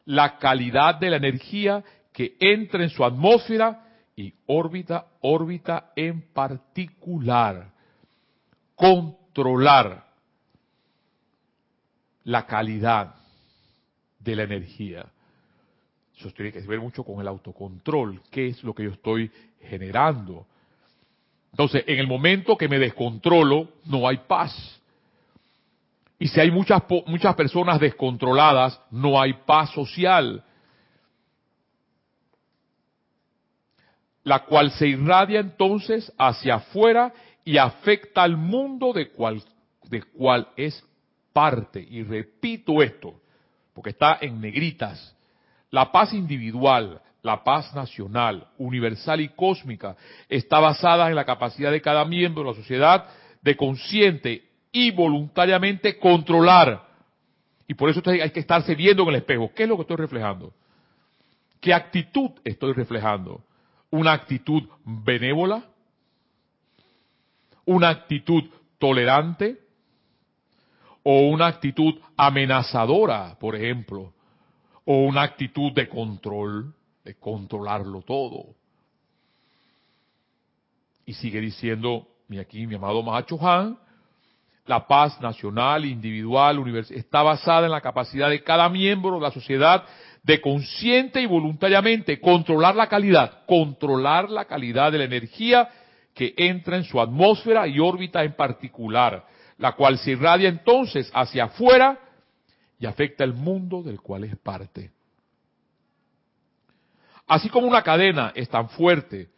la 0.03 0.37
calidad 0.37 0.95
de 0.95 1.09
la 1.09 1.17
energía 1.17 1.83
que 2.11 2.35
entra 2.39 2.83
en 2.83 2.89
su 2.89 3.03
atmósfera 3.03 3.81
y 4.15 4.33
órbita, 4.45 5.07
órbita 5.21 5.91
en 5.95 6.21
particular. 6.33 7.71
Controlar 8.75 10.05
la 12.25 12.45
calidad 12.45 13.15
de 14.19 14.35
la 14.35 14.43
energía. 14.43 15.05
Eso 16.17 16.31
tiene 16.31 16.51
que 16.51 16.59
ver 16.61 16.79
mucho 16.79 17.03
con 17.03 17.21
el 17.21 17.27
autocontrol, 17.27 18.21
qué 18.31 18.47
es 18.47 18.63
lo 18.63 18.73
que 18.73 18.83
yo 18.83 18.91
estoy 18.91 19.31
generando. 19.61 20.45
Entonces, 21.51 21.83
en 21.87 21.99
el 21.99 22.07
momento 22.07 22.57
que 22.57 22.67
me 22.67 22.79
descontrolo, 22.79 23.69
no 23.85 24.07
hay 24.07 24.17
paz. 24.27 24.81
Y 26.17 26.27
si 26.27 26.39
hay 26.39 26.51
muchas, 26.51 26.83
muchas 27.05 27.35
personas 27.35 27.79
descontroladas, 27.79 28.79
no 28.91 29.21
hay 29.21 29.33
paz 29.45 29.71
social. 29.71 30.43
La 34.23 34.43
cual 34.45 34.71
se 34.71 34.87
irradia 34.87 35.39
entonces 35.39 36.11
hacia 36.17 36.55
afuera 36.55 37.13
y 37.43 37.57
afecta 37.57 38.23
al 38.23 38.37
mundo 38.37 38.91
de 38.93 39.09
cual, 39.11 39.43
de 39.83 40.01
cual 40.01 40.47
es 40.55 40.83
parte. 41.35 41.85
Y 41.89 42.01
repito 42.03 42.81
esto, 42.81 43.19
porque 43.73 43.89
está 43.89 44.19
en 44.21 44.39
negritas. 44.39 45.13
La 45.69 45.91
paz 45.91 46.13
individual, 46.13 47.01
la 47.21 47.43
paz 47.43 47.75
nacional, 47.75 48.47
universal 48.57 49.19
y 49.19 49.27
cósmica 49.27 49.97
está 50.29 50.59
basada 50.59 51.09
en 51.09 51.15
la 51.15 51.25
capacidad 51.25 51.73
de 51.73 51.81
cada 51.81 52.05
miembro 52.05 52.43
de 52.43 52.49
la 52.51 52.55
sociedad 52.55 53.09
de 53.41 53.57
consciente 53.57 54.45
y 54.71 54.91
voluntariamente 54.91 55.99
controlar. 55.99 56.87
Y 57.67 57.73
por 57.73 57.89
eso 57.89 58.01
hay 58.05 58.29
que 58.31 58.39
estarse 58.39 58.73
viendo 58.73 59.03
en 59.03 59.09
el 59.09 59.15
espejo. 59.15 59.51
¿Qué 59.53 59.63
es 59.63 59.69
lo 59.69 59.75
que 59.75 59.81
estoy 59.81 59.97
reflejando? 59.97 60.53
¿Qué 61.59 61.73
actitud 61.73 62.31
estoy 62.45 62.71
reflejando? 62.71 63.43
¿Una 63.89 64.13
actitud 64.13 64.63
benévola? 64.85 65.65
¿Una 67.65 67.89
actitud 67.89 68.43
tolerante? 68.79 69.64
¿O 71.07 71.19
una 71.27 71.45
actitud 71.45 71.99
amenazadora, 72.17 73.37
por 73.39 73.55
ejemplo? 73.55 74.11
¿O 74.85 75.03
una 75.03 75.21
actitud 75.21 75.71
de 75.71 75.87
control, 75.87 76.73
de 77.03 77.13
controlarlo 77.13 78.01
todo? 78.01 78.55
Y 81.05 81.13
sigue 81.13 81.39
diciendo, 81.39 82.07
mi 82.27 82.39
aquí 82.39 82.65
mi 82.65 82.73
amado 82.73 83.03
Mahacho 83.03 83.37
Han, 83.47 83.77
la 84.65 84.87
paz 84.87 85.21
nacional, 85.21 85.85
individual, 85.85 86.57
universal, 86.57 86.97
está 86.97 87.21
basada 87.21 87.67
en 87.67 87.71
la 87.71 87.81
capacidad 87.81 88.31
de 88.31 88.41
cada 88.41 88.67
miembro 88.67 89.17
de 89.17 89.21
la 89.21 89.31
sociedad 89.31 89.83
de 90.23 90.41
consciente 90.41 91.21
y 91.21 91.27
voluntariamente 91.27 92.19
controlar 92.19 92.75
la 92.75 92.87
calidad, 92.87 93.45
controlar 93.45 94.31
la 94.31 94.45
calidad 94.45 94.91
de 94.91 94.97
la 94.97 95.03
energía 95.03 95.69
que 96.15 96.33
entra 96.35 96.77
en 96.77 96.83
su 96.83 96.99
atmósfera 96.99 97.67
y 97.67 97.79
órbita 97.79 98.23
en 98.23 98.33
particular, 98.33 99.23
la 99.57 99.73
cual 99.73 99.97
se 99.97 100.11
irradia 100.11 100.49
entonces 100.49 101.09
hacia 101.13 101.45
afuera 101.45 101.99
y 102.79 102.85
afecta 102.85 103.23
el 103.23 103.33
mundo 103.33 103.81
del 103.83 104.01
cual 104.01 104.25
es 104.25 104.37
parte. 104.37 104.91
Así 107.27 107.49
como 107.49 107.67
una 107.67 107.81
cadena 107.81 108.31
es 108.35 108.49
tan 108.49 108.69
fuerte 108.69 109.29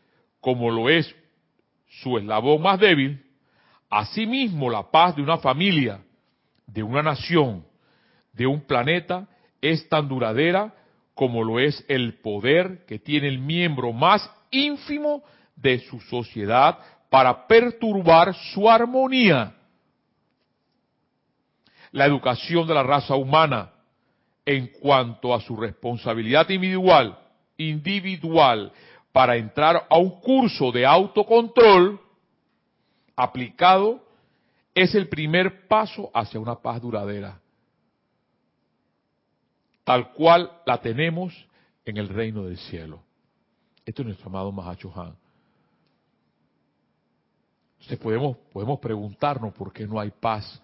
como 0.41 0.69
lo 0.71 0.89
es 0.89 1.15
su 2.01 2.17
eslabón 2.17 2.61
más 2.61 2.79
débil, 2.79 3.23
Asimismo, 3.89 4.69
la 4.69 4.91
paz 4.91 5.15
de 5.15 5.21
una 5.21 5.37
familia, 5.37 6.01
de 6.65 6.83
una 6.83 7.01
nación, 7.01 7.65
de 8.33 8.45
un 8.45 8.61
planeta, 8.61 9.27
es 9.61 9.87
tan 9.87 10.07
duradera 10.07 10.73
como 11.13 11.43
lo 11.43 11.59
es 11.59 11.83
el 11.87 12.19
poder 12.19 12.85
que 12.85 12.99
tiene 12.99 13.27
el 13.27 13.39
miembro 13.39 13.93
más 13.93 14.29
ínfimo 14.51 15.23
de 15.55 15.79
su 15.79 15.99
sociedad 16.01 16.77
para 17.09 17.47
perturbar 17.47 18.35
su 18.53 18.69
armonía. 18.69 19.55
La 21.91 22.05
educación 22.05 22.67
de 22.67 22.73
la 22.73 22.83
raza 22.83 23.15
humana 23.15 23.71
en 24.45 24.67
cuanto 24.79 25.33
a 25.33 25.41
su 25.41 25.55
responsabilidad 25.57 26.49
individual, 26.49 27.17
individual 27.57 28.71
para 29.11 29.35
entrar 29.35 29.87
a 29.89 29.97
un 29.97 30.21
curso 30.21 30.71
de 30.71 30.85
autocontrol 30.85 31.99
aplicado 33.15 33.99
es 34.73 34.93
el 34.95 35.09
primer 35.09 35.67
paso 35.67 36.11
hacia 36.13 36.39
una 36.39 36.55
paz 36.55 36.81
duradera, 36.81 37.39
tal 39.83 40.13
cual 40.13 40.51
la 40.65 40.79
tenemos 40.79 41.33
en 41.83 41.97
el 41.97 42.09
reino 42.09 42.43
del 42.43 42.57
cielo. 42.57 43.01
Esto 43.85 44.03
es 44.03 44.07
nuestro 44.07 44.27
amado 44.29 44.51
Mahacho 44.51 44.93
Han. 44.95 45.15
Entonces 47.79 47.97
podemos, 47.99 48.37
podemos 48.53 48.79
preguntarnos 48.79 49.53
por 49.53 49.73
qué 49.73 49.87
no 49.87 49.99
hay 49.99 50.11
paz 50.11 50.61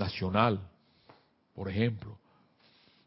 nacional, 0.00 0.58
por 1.54 1.68
ejemplo, 1.68 2.18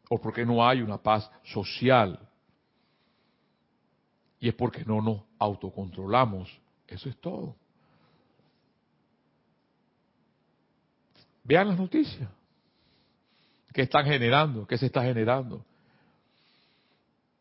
o 0.09 0.21
por 0.21 0.31
qué 0.33 0.45
no 0.45 0.65
hay 0.65 0.81
una 0.81 0.97
paz 0.97 1.29
social. 1.43 2.17
Y 4.39 4.47
es 4.47 4.55
porque 4.55 4.85
no 4.85 5.01
nos 5.01 5.21
autocontrolamos. 5.39 6.49
Eso 6.87 7.09
es 7.09 7.17
todo. 7.17 7.55
Vean 11.43 11.69
las 11.69 11.79
noticias. 11.79 12.29
¿Qué 13.73 13.81
están 13.81 14.05
generando? 14.05 14.67
¿Qué 14.67 14.77
se 14.77 14.85
está 14.85 15.01
generando? 15.01 15.65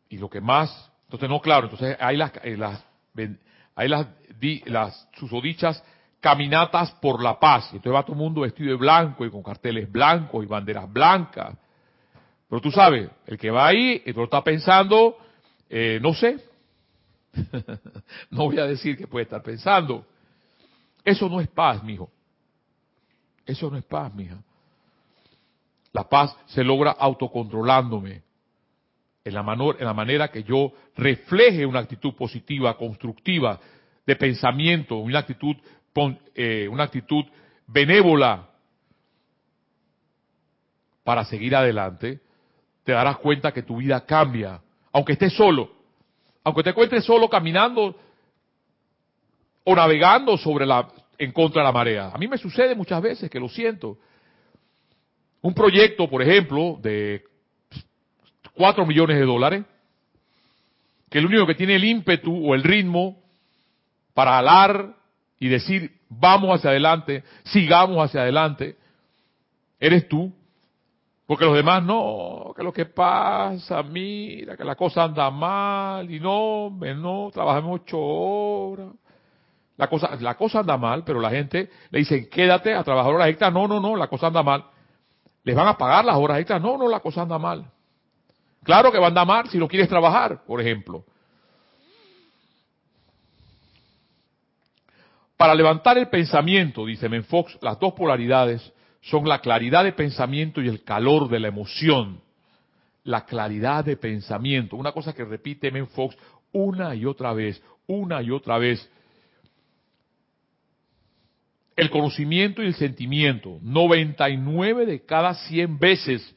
Y 0.09 0.17
lo 0.17 0.29
que 0.29 0.41
más, 0.41 0.91
entonces 1.03 1.29
no, 1.29 1.39
claro, 1.41 1.65
entonces 1.65 1.95
hay 1.99 2.17
las, 2.17 2.31
eh, 2.43 3.37
hay 3.75 3.87
las, 3.87 4.07
las 4.65 5.09
susodichas 5.13 5.83
caminatas 6.23 6.91
por 7.01 7.21
la 7.21 7.37
paz. 7.37 7.65
Entonces 7.73 7.93
va 7.93 8.03
todo 8.03 8.13
el 8.13 8.19
mundo 8.19 8.41
vestido 8.41 8.69
de 8.69 8.77
blanco 8.77 9.25
y 9.25 9.29
con 9.29 9.43
carteles 9.43 9.91
blancos 9.91 10.41
y 10.41 10.47
banderas 10.47 10.91
blancas. 10.91 11.57
Pero 12.49 12.61
tú 12.61 12.71
sabes, 12.71 13.09
el 13.27 13.37
que 13.37 13.51
va 13.51 13.67
ahí, 13.67 14.01
el 14.05 14.11
otro 14.11 14.23
está 14.23 14.41
pensando, 14.41 15.17
eh, 15.69 15.99
no 16.01 16.13
sé, 16.13 16.37
no 18.31 18.45
voy 18.45 18.57
a 18.57 18.65
decir 18.65 18.95
que 18.97 19.05
puede 19.05 19.23
estar 19.23 19.43
pensando. 19.43 20.05
Eso 21.03 21.27
no 21.27 21.41
es 21.41 21.49
paz, 21.49 21.83
mijo. 21.83 22.09
Eso 23.45 23.69
no 23.69 23.77
es 23.77 23.83
paz, 23.83 24.15
mija. 24.15 24.37
La 25.91 26.07
paz 26.07 26.33
se 26.45 26.63
logra 26.63 26.91
autocontrolándome. 26.91 28.21
En 29.25 29.33
la, 29.33 29.41
en 29.79 29.85
la 29.85 29.93
manera 29.93 30.29
que 30.29 30.43
yo 30.43 30.71
refleje 30.95 31.65
una 31.65 31.79
actitud 31.79 32.13
positiva, 32.13 32.77
constructiva, 32.77 33.59
de 34.05 34.15
pensamiento, 34.15 34.97
una 34.97 35.19
actitud, 35.19 35.55
eh, 36.35 36.67
una 36.67 36.83
actitud 36.83 37.25
benévola 37.67 38.49
para 41.03 41.25
seguir 41.25 41.55
adelante, 41.55 42.21
te 42.83 42.91
darás 42.91 43.17
cuenta 43.17 43.51
que 43.51 43.63
tu 43.63 43.77
vida 43.77 44.05
cambia, 44.05 44.61
aunque 44.91 45.13
estés 45.13 45.33
solo, 45.33 45.71
aunque 46.43 46.63
te 46.63 46.71
encuentres 46.71 47.03
solo 47.05 47.29
caminando 47.29 47.95
o 49.63 49.75
navegando 49.75 50.37
sobre 50.37 50.65
la, 50.65 50.89
en 51.17 51.31
contra 51.31 51.61
de 51.61 51.67
la 51.67 51.71
marea. 51.71 52.11
A 52.13 52.17
mí 52.17 52.27
me 52.27 52.37
sucede 52.37 52.75
muchas 52.75 53.01
veces 53.01 53.29
que 53.29 53.39
lo 53.39 53.49
siento. 53.49 53.97
Un 55.41 55.53
proyecto, 55.53 56.09
por 56.09 56.21
ejemplo, 56.21 56.77
de 56.81 57.23
4 58.55 58.85
millones 58.85 59.17
de 59.17 59.25
dólares, 59.25 59.65
que 61.09 61.19
el 61.19 61.25
único 61.25 61.45
que 61.45 61.55
tiene 61.55 61.75
el 61.75 61.83
ímpetu 61.83 62.49
o 62.49 62.55
el 62.55 62.63
ritmo 62.63 63.21
para 64.13 64.37
alar 64.37 64.95
y 65.43 65.49
decir, 65.49 65.99
vamos 66.07 66.55
hacia 66.55 66.69
adelante, 66.69 67.21
sigamos 67.43 67.97
hacia 67.97 68.21
adelante, 68.21 68.77
eres 69.77 70.07
tú. 70.07 70.33
Porque 71.25 71.43
los 71.43 71.53
demás 71.53 71.83
no, 71.83 72.53
que 72.55 72.63
lo 72.63 72.71
que 72.71 72.85
pasa, 72.85 73.83
mira, 73.83 74.55
que 74.55 74.63
la 74.63 74.75
cosa 74.75 75.03
anda 75.03 75.29
mal, 75.29 76.09
y 76.09 76.21
no, 76.21 76.69
no, 76.69 77.29
trabajamos 77.33 77.81
ocho 77.81 77.99
horas. 77.99 78.87
La 79.75 79.87
cosa, 79.87 80.15
la 80.21 80.35
cosa 80.35 80.59
anda 80.59 80.77
mal, 80.77 81.03
pero 81.03 81.19
la 81.19 81.29
gente 81.29 81.69
le 81.89 81.99
dice, 81.99 82.29
quédate 82.29 82.73
a 82.73 82.83
trabajar 82.85 83.13
horas 83.13 83.27
extras. 83.27 83.51
No, 83.51 83.67
no, 83.67 83.81
no, 83.81 83.97
la 83.97 84.07
cosa 84.07 84.27
anda 84.27 84.43
mal. 84.43 84.63
¿Les 85.43 85.53
van 85.53 85.67
a 85.67 85.77
pagar 85.77 86.05
las 86.05 86.15
horas 86.15 86.39
extras? 86.39 86.61
No, 86.61 86.77
no, 86.77 86.87
la 86.87 87.01
cosa 87.01 87.23
anda 87.23 87.37
mal. 87.37 87.65
Claro 88.63 88.93
que 88.93 88.97
va 88.97 89.07
a 89.07 89.09
andar 89.09 89.27
mal 89.27 89.49
si 89.49 89.57
no 89.57 89.67
quieres 89.67 89.89
trabajar, 89.89 90.45
por 90.45 90.61
ejemplo. 90.61 91.03
Para 95.37 95.55
levantar 95.55 95.97
el 95.97 96.09
pensamiento, 96.09 96.85
dice 96.85 97.09
Menfox, 97.09 97.57
las 97.61 97.79
dos 97.79 97.93
polaridades 97.93 98.71
son 99.01 99.27
la 99.27 99.39
claridad 99.39 99.83
de 99.83 99.93
pensamiento 99.93 100.61
y 100.61 100.67
el 100.67 100.83
calor 100.83 101.29
de 101.29 101.39
la 101.39 101.49
emoción. 101.49 102.21
La 103.03 103.25
claridad 103.25 103.83
de 103.83 103.97
pensamiento, 103.97 104.77
una 104.77 104.93
cosa 104.93 105.13
que 105.13 105.25
repite 105.25 105.71
Menfox 105.71 106.15
una 106.53 106.95
y 106.95 107.05
otra 107.05 107.33
vez, 107.33 107.61
una 107.87 108.21
y 108.21 108.31
otra 108.31 108.57
vez. 108.57 108.89
El 111.75 111.89
conocimiento 111.89 112.61
y 112.61 112.67
el 112.67 112.75
sentimiento, 112.75 113.57
99 113.61 114.85
de 114.85 115.03
cada 115.03 115.33
100 115.33 115.79
veces 115.79 116.35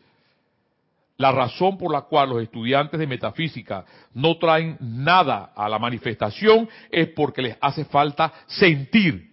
la 1.19 1.33
razón 1.33 1.79
por 1.79 1.93
la 1.93 2.03
cual 2.03 2.31
los 2.31 2.43
estudiantes 2.43 3.01
de 3.01 3.07
metafísica 3.07 3.85
no 4.13 4.37
traen 4.39 4.77
nada 4.81 5.53
a 5.57 5.69
la 5.69 5.79
manifestación 5.79 6.69
es 6.91 7.09
porque 7.09 7.43
les 7.43 7.57
hace 7.61 7.85
falta 7.87 8.33
sentir 8.47 9.31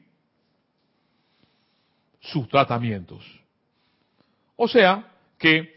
sus 2.22 2.48
tratamientos. 2.48 3.24
O 4.56 4.68
sea 4.68 5.06
que 5.38 5.76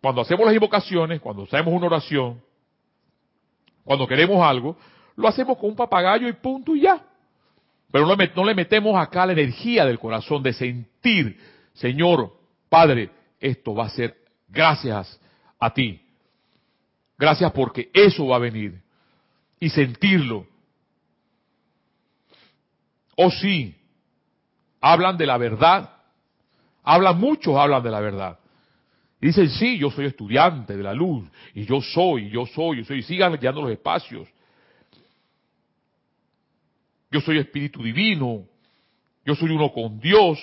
cuando 0.00 0.22
hacemos 0.22 0.46
las 0.46 0.54
invocaciones, 0.54 1.20
cuando 1.20 1.42
hacemos 1.42 1.72
una 1.74 1.86
oración, 1.86 2.42
cuando 3.84 4.06
queremos 4.06 4.42
algo, 4.42 4.76
lo 5.16 5.28
hacemos 5.28 5.58
con 5.58 5.70
un 5.70 5.76
papagayo 5.76 6.26
y 6.28 6.32
punto 6.32 6.74
y 6.74 6.82
ya. 6.82 7.02
Pero 7.90 8.06
no 8.06 8.44
le 8.44 8.54
metemos 8.54 8.96
acá 8.96 9.26
la 9.26 9.32
energía 9.32 9.84
del 9.84 9.98
corazón 9.98 10.42
de 10.42 10.52
sentir, 10.52 11.38
Señor, 11.74 12.32
Padre, 12.68 13.10
esto 13.40 13.74
va 13.74 13.86
a 13.86 13.90
ser 13.90 14.16
gracias 14.48 15.20
a 15.58 15.72
ti. 15.72 16.00
Gracias 17.18 17.52
porque 17.52 17.90
eso 17.92 18.26
va 18.26 18.36
a 18.36 18.40
venir. 18.40 18.80
Y 19.60 19.70
sentirlo. 19.70 20.46
Oh, 23.16 23.30
sí, 23.30 23.74
hablan 24.80 25.16
de 25.16 25.26
la 25.26 25.38
verdad. 25.38 25.90
Hablan 26.82 27.18
muchos, 27.18 27.56
hablan 27.56 27.82
de 27.82 27.90
la 27.90 28.00
verdad. 28.00 28.38
Dicen, 29.20 29.48
sí, 29.48 29.78
yo 29.78 29.90
soy 29.90 30.06
estudiante 30.06 30.76
de 30.76 30.82
la 30.82 30.92
luz. 30.92 31.26
Y 31.54 31.64
yo 31.64 31.80
soy, 31.80 32.28
yo 32.28 32.44
soy, 32.46 32.78
yo 32.78 32.84
soy. 32.84 32.98
Y 32.98 33.02
sigan 33.02 33.32
llenando 33.32 33.62
los 33.62 33.70
espacios. 33.70 34.28
Yo 37.10 37.20
soy 37.20 37.38
espíritu 37.38 37.82
divino. 37.82 38.44
Yo 39.24 39.34
soy 39.34 39.50
uno 39.50 39.72
con 39.72 39.98
Dios. 39.98 40.38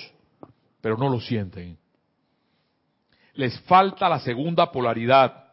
Pero 0.82 0.98
no 0.98 1.10
lo 1.10 1.20
sienten 1.20 1.78
les 3.34 3.60
falta 3.62 4.10
la 4.10 4.20
segunda 4.20 4.72
polaridad. 4.72 5.46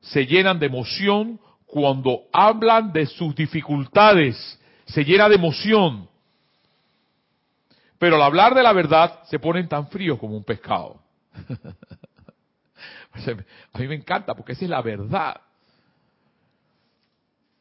Se 0.00 0.26
llenan 0.26 0.58
de 0.58 0.66
emoción 0.66 1.40
cuando 1.66 2.24
hablan 2.32 2.92
de 2.92 3.06
sus 3.06 3.34
dificultades. 3.34 4.60
Se 4.86 5.04
llena 5.04 5.28
de 5.28 5.36
emoción. 5.36 6.08
Pero 7.98 8.16
al 8.16 8.22
hablar 8.22 8.54
de 8.54 8.62
la 8.62 8.72
verdad 8.72 9.22
se 9.24 9.38
ponen 9.38 9.68
tan 9.68 9.88
fríos 9.88 10.18
como 10.18 10.36
un 10.36 10.44
pescado. 10.44 11.00
A 13.72 13.78
mí 13.78 13.88
me 13.88 13.94
encanta 13.94 14.34
porque 14.34 14.52
esa 14.52 14.64
es 14.64 14.70
la 14.70 14.82
verdad. 14.82 15.40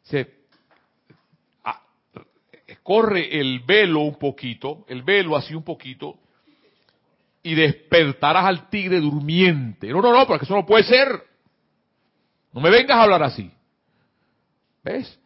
Se 0.03 0.41
corre 2.83 3.39
el 3.39 3.59
velo 3.59 4.01
un 4.01 4.15
poquito, 4.15 4.85
el 4.87 5.03
velo 5.03 5.35
así 5.35 5.53
un 5.53 5.63
poquito, 5.63 6.19
y 7.43 7.55
despertarás 7.55 8.45
al 8.45 8.69
tigre 8.69 8.99
durmiente. 8.99 9.87
No, 9.87 10.01
no, 10.01 10.11
no, 10.11 10.27
porque 10.27 10.45
eso 10.45 10.55
no 10.55 10.65
puede 10.65 10.83
ser. 10.83 11.07
No 12.53 12.61
me 12.61 12.69
vengas 12.69 12.97
a 12.97 13.03
hablar 13.03 13.23
así. 13.23 13.51
¿Ves? 14.83 15.19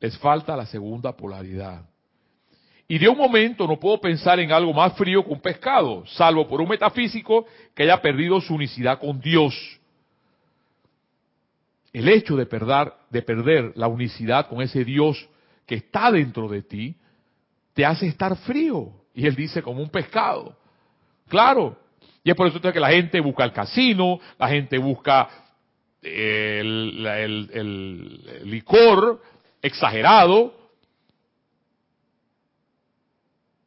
Les 0.00 0.16
falta 0.18 0.56
la 0.56 0.66
segunda 0.66 1.16
polaridad. 1.16 1.84
Y 2.86 2.98
de 2.98 3.08
un 3.08 3.18
momento 3.18 3.66
no 3.66 3.78
puedo 3.78 4.00
pensar 4.00 4.40
en 4.40 4.50
algo 4.50 4.72
más 4.72 4.96
frío 4.96 5.22
que 5.22 5.30
un 5.30 5.40
pescado, 5.40 6.06
salvo 6.06 6.48
por 6.48 6.60
un 6.60 6.68
metafísico 6.68 7.46
que 7.74 7.82
haya 7.82 8.00
perdido 8.00 8.40
su 8.40 8.54
unicidad 8.54 8.98
con 8.98 9.20
Dios. 9.20 9.54
El 11.92 12.08
hecho 12.08 12.36
de 12.36 12.46
perder, 12.46 12.92
de 13.10 13.22
perder 13.22 13.72
la 13.76 13.88
unicidad 13.88 14.48
con 14.48 14.62
ese 14.62 14.84
Dios 14.84 15.28
que 15.66 15.74
está 15.74 16.10
dentro 16.10 16.48
de 16.48 16.62
ti, 16.62 16.96
te 17.74 17.84
hace 17.84 18.06
estar 18.06 18.36
frío. 18.36 18.97
Y 19.18 19.26
él 19.26 19.34
dice 19.34 19.62
como 19.62 19.82
un 19.82 19.90
pescado. 19.90 20.56
Claro. 21.26 21.76
Y 22.22 22.30
es 22.30 22.36
por 22.36 22.46
eso 22.46 22.60
que 22.60 22.78
la 22.78 22.90
gente 22.90 23.18
busca 23.18 23.42
el 23.42 23.52
casino, 23.52 24.20
la 24.38 24.46
gente 24.46 24.78
busca 24.78 25.28
el, 26.00 27.04
el 27.04 28.48
licor 28.48 29.20
exagerado 29.60 30.54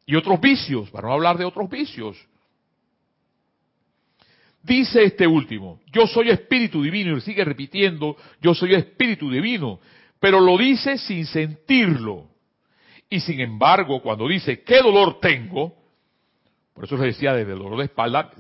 y 0.05 0.15
otros 0.15 0.39
vicios, 0.39 0.89
para 0.89 1.09
no 1.09 1.15
hablar 1.15 1.37
de 1.37 1.43
otros 1.43 1.69
vicios. 1.69 2.17
Dice 4.63 5.03
este 5.03 5.27
último, 5.27 5.81
yo 5.91 6.07
soy 6.07 6.29
espíritu 6.29 6.81
divino, 6.81 7.17
y 7.17 7.21
sigue 7.21 7.43
repitiendo, 7.43 8.15
yo 8.39 8.55
soy 8.55 8.73
espíritu 8.73 9.29
divino, 9.29 9.81
pero 10.17 10.39
lo 10.39 10.57
dice 10.57 10.97
sin 10.97 11.25
sentirlo. 11.25 12.30
Y 13.11 13.19
sin 13.19 13.41
embargo, 13.41 14.01
cuando 14.01 14.25
dice, 14.25 14.63
¿qué 14.63 14.77
dolor 14.81 15.19
tengo? 15.19 15.75
Por 16.73 16.85
eso 16.85 16.95
le 16.95 17.07
decía 17.07 17.33
de 17.33 17.43
dolor 17.43 17.77
de 17.77 17.83
espalda, 17.83 18.31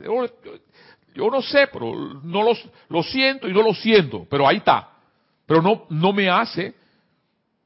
yo 1.13 1.29
no 1.29 1.41
sé, 1.41 1.67
pero 1.67 1.93
no 2.23 2.41
los, 2.41 2.63
lo 2.87 3.03
siento 3.03 3.49
y 3.49 3.53
no 3.53 3.63
lo 3.63 3.73
siento, 3.73 4.25
pero 4.29 4.47
ahí 4.47 4.57
está. 4.57 4.93
Pero 5.45 5.61
no, 5.61 5.87
no 5.89 6.13
me 6.13 6.29
hace 6.29 6.73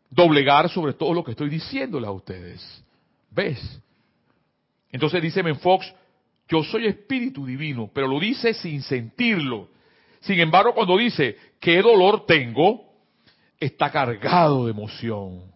doblegar 0.09 0.67
sobre 0.67 0.93
todo 0.93 1.13
lo 1.13 1.23
que 1.23 1.31
estoy 1.31 1.47
diciéndole 1.47 2.07
a 2.07 2.11
ustedes. 2.11 2.83
¿Ves? 3.29 3.79
Entonces 4.91 5.21
dice 5.21 5.43
Menfox, 5.43 5.93
yo 6.47 6.63
soy 6.63 6.87
espíritu 6.87 7.45
divino, 7.45 7.87
pero 7.93 8.07
lo 8.07 8.19
dice 8.19 8.55
sin 8.55 8.81
sentirlo. 8.81 9.67
Sin 10.21 10.39
embargo, 10.39 10.73
cuando 10.73 10.97
dice, 10.97 11.37
¿qué 11.59 11.83
dolor 11.83 12.25
tengo? 12.25 12.81
Está 13.59 13.91
cargado 13.91 14.65
de 14.65 14.71
emoción. 14.71 15.54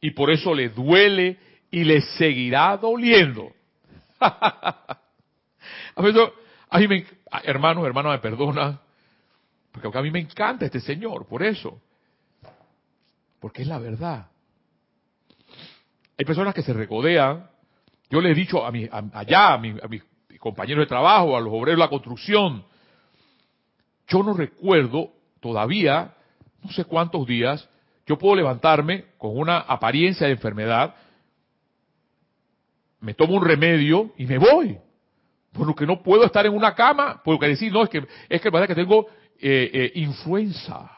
Y 0.00 0.12
por 0.12 0.30
eso 0.30 0.54
le 0.54 0.70
duele 0.70 1.38
y 1.70 1.84
le 1.84 2.00
seguirá 2.00 2.76
doliendo. 2.76 3.52
a 4.20 4.88
mí 6.78 6.88
me, 6.88 7.06
hermano, 7.44 7.86
hermano, 7.86 8.10
me 8.10 8.18
perdona, 8.18 8.80
porque 9.72 9.98
a 9.98 10.02
mí 10.02 10.10
me 10.10 10.20
encanta 10.20 10.64
este 10.66 10.80
Señor, 10.80 11.26
por 11.26 11.42
eso. 11.42 11.80
Porque 13.40 13.62
es 13.62 13.68
la 13.68 13.78
verdad. 13.78 14.26
Hay 16.18 16.24
personas 16.24 16.54
que 16.54 16.62
se 16.62 16.72
recodean. 16.72 17.48
Yo 18.10 18.20
le 18.20 18.32
he 18.32 18.34
dicho 18.34 18.64
a 18.64 18.72
mi, 18.72 18.88
allá, 18.90 19.54
a, 19.54 19.58
mi, 19.58 19.70
a 19.82 19.88
mis 19.88 20.02
compañeros 20.38 20.82
de 20.82 20.88
trabajo, 20.88 21.36
a 21.36 21.40
los 21.40 21.52
obreros 21.52 21.78
de 21.78 21.84
la 21.84 21.88
construcción, 21.88 22.64
yo 24.08 24.22
no 24.24 24.34
recuerdo 24.34 25.12
todavía, 25.40 26.14
no 26.62 26.70
sé 26.72 26.84
cuántos 26.84 27.26
días, 27.26 27.68
yo 28.10 28.18
puedo 28.18 28.34
levantarme 28.34 29.04
con 29.18 29.38
una 29.38 29.58
apariencia 29.58 30.26
de 30.26 30.32
enfermedad, 30.32 30.96
me 32.98 33.14
tomo 33.14 33.36
un 33.36 33.44
remedio 33.44 34.10
y 34.18 34.26
me 34.26 34.36
voy. 34.36 34.76
Porque 35.52 35.86
no 35.86 36.02
puedo 36.02 36.24
estar 36.24 36.44
en 36.44 36.52
una 36.52 36.74
cama, 36.74 37.22
porque 37.24 37.46
decir, 37.46 37.72
no, 37.72 37.84
es 37.84 37.88
que 37.88 38.04
es 38.28 38.40
que, 38.40 38.50
que 38.50 38.74
tengo 38.74 39.06
eh, 39.40 39.70
eh, 39.72 39.92
influenza. 39.94 40.90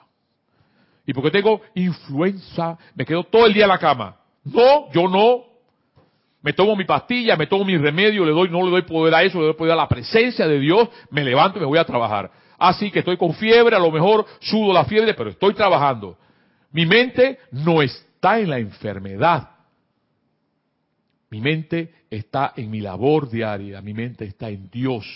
Y 1.04 1.12
porque 1.12 1.30
tengo 1.30 1.60
influenza, 1.74 2.78
me 2.94 3.04
quedo 3.04 3.24
todo 3.24 3.44
el 3.44 3.52
día 3.52 3.64
en 3.64 3.68
la 3.68 3.78
cama. 3.78 4.16
No, 4.44 4.90
yo 4.92 5.06
no. 5.06 5.44
Me 6.40 6.54
tomo 6.54 6.74
mi 6.74 6.84
pastilla, 6.84 7.36
me 7.36 7.46
tomo 7.46 7.66
mi 7.66 7.76
remedio, 7.76 8.24
le 8.24 8.32
doy, 8.32 8.48
no 8.48 8.64
le 8.64 8.70
doy 8.70 8.82
poder 8.82 9.14
a 9.14 9.22
eso, 9.22 9.38
le 9.38 9.48
doy 9.48 9.54
poder 9.54 9.74
a 9.74 9.76
la 9.76 9.88
presencia 9.88 10.48
de 10.48 10.58
Dios, 10.58 10.88
me 11.10 11.22
levanto 11.22 11.58
y 11.58 11.60
me 11.60 11.66
voy 11.66 11.78
a 11.78 11.84
trabajar. 11.84 12.30
Así 12.58 12.90
que 12.90 13.00
estoy 13.00 13.18
con 13.18 13.34
fiebre, 13.34 13.76
a 13.76 13.78
lo 13.78 13.90
mejor 13.90 14.24
sudo 14.40 14.72
la 14.72 14.86
fiebre, 14.86 15.12
pero 15.12 15.28
estoy 15.28 15.52
trabajando. 15.52 16.16
Mi 16.72 16.86
mente 16.86 17.38
no 17.50 17.82
está 17.82 18.40
en 18.40 18.50
la 18.50 18.58
enfermedad. 18.58 19.50
Mi 21.30 21.40
mente 21.40 21.92
está 22.10 22.52
en 22.56 22.70
mi 22.70 22.80
labor 22.80 23.30
diaria, 23.30 23.80
mi 23.80 23.94
mente 23.94 24.24
está 24.24 24.48
en 24.50 24.68
Dios. 24.70 25.06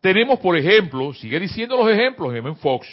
Tenemos, 0.00 0.38
por 0.38 0.56
ejemplo, 0.56 1.14
sigue 1.14 1.40
diciendo 1.40 1.76
los 1.76 1.90
ejemplos, 1.90 2.34
M. 2.34 2.54
Fox, 2.56 2.86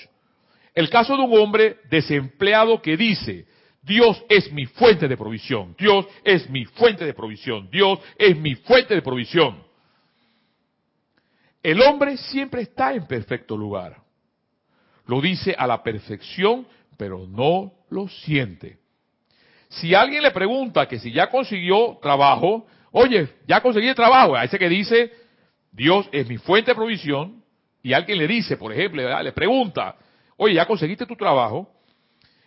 el 0.73 0.89
caso 0.89 1.15
de 1.15 1.23
un 1.23 1.37
hombre 1.37 1.77
desempleado 1.89 2.81
que 2.81 2.95
dice, 2.95 3.45
Dios 3.81 4.23
es 4.29 4.51
mi 4.51 4.65
fuente 4.65 5.07
de 5.07 5.17
provisión, 5.17 5.75
Dios 5.77 6.07
es 6.23 6.49
mi 6.49 6.65
fuente 6.65 7.05
de 7.05 7.13
provisión, 7.13 7.69
Dios 7.69 7.99
es 8.17 8.37
mi 8.37 8.55
fuente 8.55 8.95
de 8.95 9.01
provisión. 9.01 9.61
El 11.61 11.81
hombre 11.81 12.17
siempre 12.17 12.61
está 12.61 12.93
en 12.93 13.05
perfecto 13.05 13.57
lugar. 13.57 13.97
Lo 15.05 15.21
dice 15.21 15.55
a 15.57 15.67
la 15.67 15.83
perfección, 15.83 16.67
pero 16.97 17.25
no 17.27 17.71
lo 17.89 18.07
siente. 18.07 18.77
Si 19.69 19.95
alguien 19.95 20.23
le 20.23 20.31
pregunta 20.31 20.87
que 20.87 20.99
si 20.99 21.11
ya 21.11 21.27
consiguió 21.27 21.97
trabajo, 22.01 22.65
oye, 22.91 23.29
ya 23.47 23.61
conseguí 23.61 23.93
trabajo, 23.93 24.35
a 24.35 24.43
ese 24.43 24.59
que 24.59 24.69
dice, 24.69 25.11
Dios 25.71 26.07
es 26.11 26.27
mi 26.27 26.37
fuente 26.37 26.71
de 26.71 26.75
provisión, 26.75 27.41
y 27.81 27.93
alguien 27.93 28.17
le 28.17 28.27
dice, 28.27 28.57
por 28.57 28.71
ejemplo, 28.71 29.21
le 29.23 29.31
pregunta, 29.31 29.95
oye, 30.37 30.55
¿ya 30.55 30.65
conseguiste 30.65 31.05
tu 31.05 31.15
trabajo? 31.15 31.67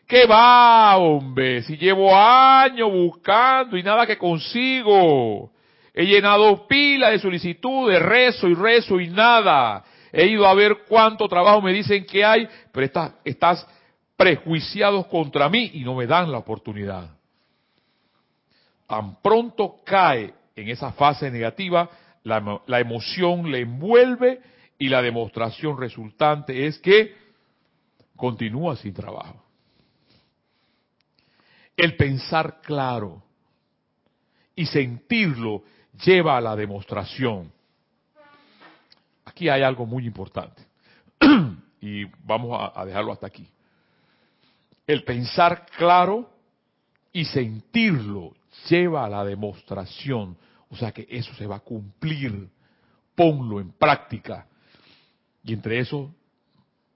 ¿Qué 0.07 0.26
va, 0.26 0.96
hombre? 0.98 1.62
Si 1.62 1.76
llevo 1.76 2.14
años 2.14 2.92
buscando 2.92 3.76
y 3.76 3.82
nada 3.82 4.07
que 4.07 4.18
consigo. 4.18 5.50
He 5.94 6.05
llenado 6.05 6.66
pila 6.66 7.11
de 7.11 7.18
solicitudes, 7.18 8.02
rezo 8.02 8.48
y 8.48 8.55
rezo 8.55 9.00
y 9.00 9.09
nada. 9.09 9.82
He 10.17 10.27
ido 10.27 10.47
a 10.47 10.55
ver 10.55 10.85
cuánto 10.89 11.29
trabajo 11.29 11.61
me 11.61 11.73
dicen 11.73 12.07
que 12.07 12.25
hay, 12.25 12.49
pero 12.71 12.87
estás, 12.87 13.12
estás 13.25 13.67
prejuiciados 14.17 15.07
contra 15.07 15.49
mí 15.49 15.73
y 15.75 15.81
no 15.81 15.95
me 15.95 16.07
dan 16.07 16.31
la 16.31 16.39
oportunidad. 16.39 17.11
Tan 18.87 19.21
pronto 19.21 19.81
cae 19.85 20.33
en 20.55 20.69
esa 20.69 20.93
fase 20.93 21.31
negativa, 21.31 21.91
la, 22.23 22.81
emoción 22.81 23.51
le 23.51 23.61
envuelve 23.61 24.41
y 24.79 24.89
la 24.89 25.03
demostración 25.03 25.79
resultante 25.79 26.67
es 26.67 26.79
que 26.79 27.17
continúa 28.17 28.77
sin 28.77 28.95
trabajo. 28.95 29.45
El 31.77 31.97
pensar 31.97 32.61
claro 32.62 33.23
y 34.55 34.67
sentirlo 34.67 35.65
lleva 36.05 36.37
a 36.37 36.41
la 36.41 36.55
demostración. 36.55 37.53
Aquí 39.35 39.49
hay 39.49 39.62
algo 39.62 39.85
muy 39.85 40.07
importante 40.07 40.62
y 41.80 42.05
vamos 42.24 42.70
a, 42.72 42.85
dejarlo 42.85 43.11
hasta 43.11 43.26
aquí. 43.26 43.45
El 44.87 45.03
pensar 45.03 45.66
claro 45.76 46.30
y 47.12 47.24
sentirlo 47.24 48.32
lleva 48.68 49.05
a 49.05 49.09
la 49.09 49.24
demostración 49.24 50.37
o 50.70 50.76
sea 50.76 50.93
que 50.93 51.09
eso 51.11 51.35
se 51.35 51.49
va 51.49 51.57
a 51.57 51.61
cumplir. 51.61 52.49
Ponlo 53.16 53.61
en 53.61 53.72
práctica. 53.72 54.47
Y 55.43 55.53
entre 55.53 55.80
eso, 55.80 56.14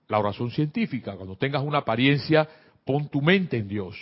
la 0.07 0.20
oración 0.20 0.53
científica. 0.53 1.16
Cuando 1.16 1.34
tengas 1.34 1.64
una 1.64 1.78
apariencia, 1.78 2.49
pon 2.84 3.09
tu 3.09 3.20
mente 3.20 3.57
en 3.57 3.66
Dios. 3.66 3.97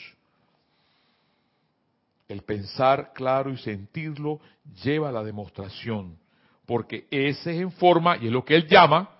El 2.28 2.42
pensar 2.42 3.14
claro 3.14 3.50
y 3.50 3.56
sentirlo 3.56 4.40
lleva 4.84 5.08
a 5.08 5.12
la 5.12 5.24
demostración. 5.24 6.18
Porque 6.66 7.06
ese 7.10 7.54
es 7.54 7.60
en 7.62 7.72
forma, 7.72 8.16
y 8.16 8.26
es 8.26 8.32
lo 8.32 8.44
que 8.44 8.56
él 8.56 8.66
llama, 8.66 9.10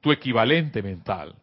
tu 0.00 0.10
equivalente 0.10 0.82
mental. 0.82 1.34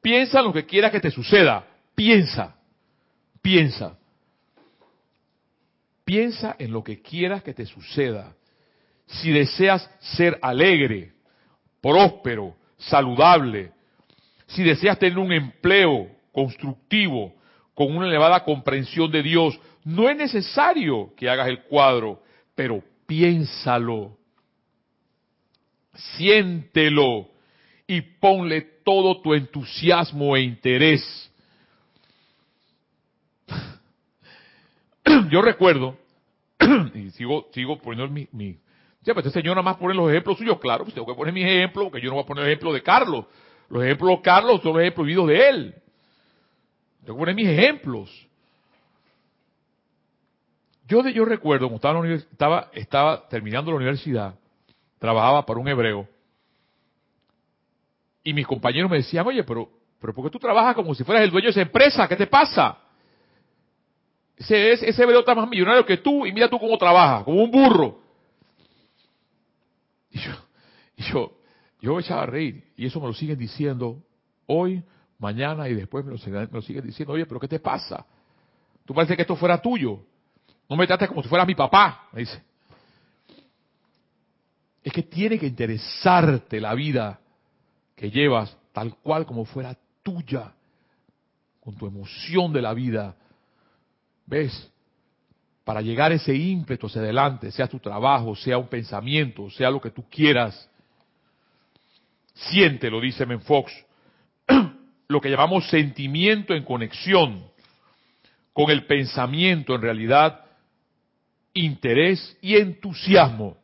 Piensa 0.00 0.40
en 0.40 0.44
lo 0.46 0.52
que 0.52 0.66
quieras 0.66 0.90
que 0.90 1.00
te 1.00 1.10
suceda. 1.10 1.66
Piensa. 1.94 2.56
Piensa. 3.40 3.96
Piensa 6.04 6.56
en 6.58 6.72
lo 6.72 6.82
que 6.82 7.00
quieras 7.00 7.42
que 7.42 7.54
te 7.54 7.64
suceda. 7.64 8.34
Si 9.06 9.30
deseas 9.30 9.90
ser 10.00 10.38
alegre, 10.42 11.12
próspero, 11.80 12.56
saludable, 12.76 13.72
si 14.46 14.62
deseas 14.62 14.98
tener 14.98 15.18
un 15.18 15.32
empleo 15.32 16.08
constructivo, 16.32 17.34
con 17.74 17.94
una 17.96 18.06
elevada 18.06 18.44
comprensión 18.44 19.10
de 19.10 19.22
Dios, 19.22 19.58
no 19.84 20.08
es 20.08 20.16
necesario 20.16 21.12
que 21.16 21.28
hagas 21.28 21.48
el 21.48 21.62
cuadro, 21.64 22.22
pero 22.54 22.82
piénsalo, 23.06 24.16
siéntelo 26.16 27.28
y 27.86 28.00
ponle 28.00 28.62
todo 28.84 29.20
tu 29.20 29.34
entusiasmo 29.34 30.36
e 30.36 30.42
interés. 30.42 31.30
yo 35.30 35.42
recuerdo, 35.42 35.98
y 36.94 37.10
sigo, 37.10 37.48
sigo 37.52 37.78
poniendo 37.78 38.12
mi, 38.12 38.28
mi 38.32 38.58
ya, 39.04 39.12
pues 39.12 39.26
este 39.26 39.40
señor 39.40 39.54
nada 39.54 39.62
más 39.62 39.76
pone 39.76 39.94
los 39.94 40.10
ejemplos 40.10 40.38
suyos, 40.38 40.58
claro, 40.58 40.84
pues 40.84 40.94
tengo 40.94 41.06
que 41.06 41.14
poner 41.14 41.34
mis 41.34 41.44
ejemplos, 41.44 41.90
porque 41.90 42.00
yo 42.00 42.08
no 42.08 42.14
voy 42.14 42.24
a 42.24 42.26
poner 42.26 42.44
el 42.44 42.50
ejemplo 42.52 42.72
de 42.72 42.82
Carlos. 42.82 43.26
Los 43.68 43.84
ejemplos 43.84 44.10
de 44.10 44.22
Carlos 44.22 44.62
son 44.62 44.72
los 44.72 44.80
ejemplos 44.80 45.06
vividos 45.06 45.28
de 45.28 45.48
él. 45.48 45.74
Tengo 47.04 47.18
que 47.18 47.20
poner 47.20 47.34
mis 47.34 47.48
ejemplos. 47.48 48.28
Yo, 50.86 51.06
yo 51.08 51.24
recuerdo, 51.24 51.66
como 51.66 51.76
estaba, 51.76 51.98
en 52.00 52.10
la 52.10 52.16
estaba, 52.16 52.70
estaba 52.72 53.28
terminando 53.28 53.70
la 53.70 53.78
universidad, 53.78 54.34
trabajaba 54.98 55.46
para 55.46 55.58
un 55.58 55.68
hebreo, 55.68 56.08
y 58.22 58.32
mis 58.32 58.46
compañeros 58.46 58.90
me 58.90 58.96
decían, 58.96 59.26
oye, 59.26 59.44
pero, 59.44 59.68
pero 60.00 60.14
¿por 60.14 60.24
qué 60.24 60.30
tú 60.30 60.38
trabajas 60.38 60.74
como 60.74 60.94
si 60.94 61.04
fueras 61.04 61.24
el 61.24 61.30
dueño 61.30 61.46
de 61.46 61.50
esa 61.50 61.60
empresa? 61.60 62.08
¿Qué 62.08 62.16
te 62.16 62.26
pasa? 62.26 62.78
Ese, 64.36 64.72
ese 64.72 65.02
hebreo 65.02 65.20
está 65.20 65.34
más 65.34 65.48
millonario 65.48 65.84
que 65.84 65.98
tú 65.98 66.26
y 66.26 66.32
mira 66.32 66.48
tú 66.48 66.58
cómo 66.58 66.76
trabaja, 66.78 67.22
como 67.22 67.42
un 67.42 67.50
burro. 67.50 68.00
Y 70.10 70.18
yo, 70.18 70.32
y 70.96 71.02
yo, 71.02 71.32
yo 71.80 72.00
echaba 72.00 72.22
a 72.22 72.26
reír 72.26 72.64
y 72.76 72.86
eso 72.86 73.00
me 73.00 73.06
lo 73.06 73.14
siguen 73.14 73.38
diciendo 73.38 74.02
hoy, 74.46 74.82
mañana 75.18 75.68
y 75.68 75.74
después 75.74 76.04
me 76.04 76.12
lo, 76.12 76.18
me 76.26 76.48
lo 76.50 76.62
siguen 76.62 76.86
diciendo, 76.86 77.12
oye, 77.12 77.26
pero 77.26 77.38
¿qué 77.38 77.48
te 77.48 77.60
pasa? 77.60 78.06
Tú 78.86 78.94
parece 78.94 79.16
que 79.16 79.22
esto 79.22 79.36
fuera 79.36 79.60
tuyo. 79.60 80.00
No 80.68 80.76
me 80.76 80.86
trates 80.86 81.08
como 81.08 81.22
si 81.22 81.28
fueras 81.28 81.46
mi 81.46 81.54
papá, 81.54 82.08
me 82.12 82.20
dice. 82.20 82.42
Es 84.82 84.92
que 84.92 85.02
tiene 85.02 85.38
que 85.38 85.46
interesarte 85.46 86.60
la 86.60 86.74
vida 86.74 87.20
que 87.96 88.10
llevas 88.10 88.56
tal 88.72 88.96
cual 88.96 89.24
como 89.24 89.44
fuera 89.44 89.76
tuya, 90.02 90.52
con 91.60 91.76
tu 91.76 91.86
emoción 91.86 92.52
de 92.52 92.60
la 92.62 92.74
vida, 92.74 93.16
¿Ves? 94.26 94.70
para 95.64 95.80
llegar 95.80 96.12
ese 96.12 96.34
ímpetu 96.34 96.86
hacia 96.86 97.00
adelante, 97.00 97.50
sea 97.50 97.66
tu 97.66 97.78
trabajo, 97.78 98.36
sea 98.36 98.58
un 98.58 98.68
pensamiento, 98.68 99.48
sea 99.50 99.70
lo 99.70 99.80
que 99.80 99.90
tú 99.90 100.04
quieras. 100.10 100.68
Siente, 102.34 102.90
lo 102.90 103.00
dice 103.00 103.24
Menfox, 103.24 103.72
lo 105.08 105.20
que 105.20 105.30
llamamos 105.30 105.68
sentimiento 105.70 106.54
en 106.54 106.64
conexión 106.64 107.44
con 108.52 108.70
el 108.70 108.86
pensamiento, 108.86 109.74
en 109.74 109.82
realidad, 109.82 110.43
interés 111.54 112.36
y 112.42 112.56
entusiasmo. 112.56 113.56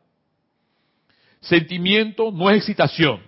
Sentimiento 1.41 2.31
no 2.31 2.49
es 2.49 2.57
excitación. 2.57 3.21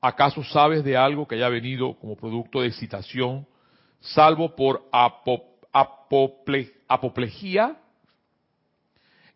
¿Acaso 0.00 0.42
sabes 0.42 0.82
de 0.82 0.96
algo 0.96 1.28
que 1.28 1.34
haya 1.34 1.50
venido 1.50 1.94
como 1.98 2.16
producto 2.16 2.62
de 2.62 2.68
excitación, 2.68 3.46
salvo 4.00 4.56
por 4.56 4.88
apoplejía? 6.88 7.76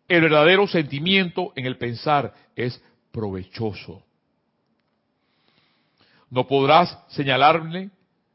El 0.07 0.21
verdadero 0.21 0.67
sentimiento 0.67 1.53
en 1.55 1.65
el 1.67 1.77
pensar 1.77 2.33
es 2.55 2.81
provechoso. 3.11 4.03
No 6.29 6.47
podrás 6.47 6.97
señalarle 7.09 7.91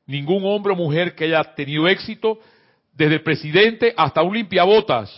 ningún 0.06 0.44
hombre 0.44 0.72
o 0.72 0.76
mujer 0.76 1.14
que 1.14 1.24
haya 1.24 1.42
tenido 1.54 1.88
éxito, 1.88 2.38
desde 3.00 3.14
el 3.14 3.22
presidente 3.22 3.94
hasta 3.96 4.22
un 4.22 4.34
limpiabotas, 4.34 5.10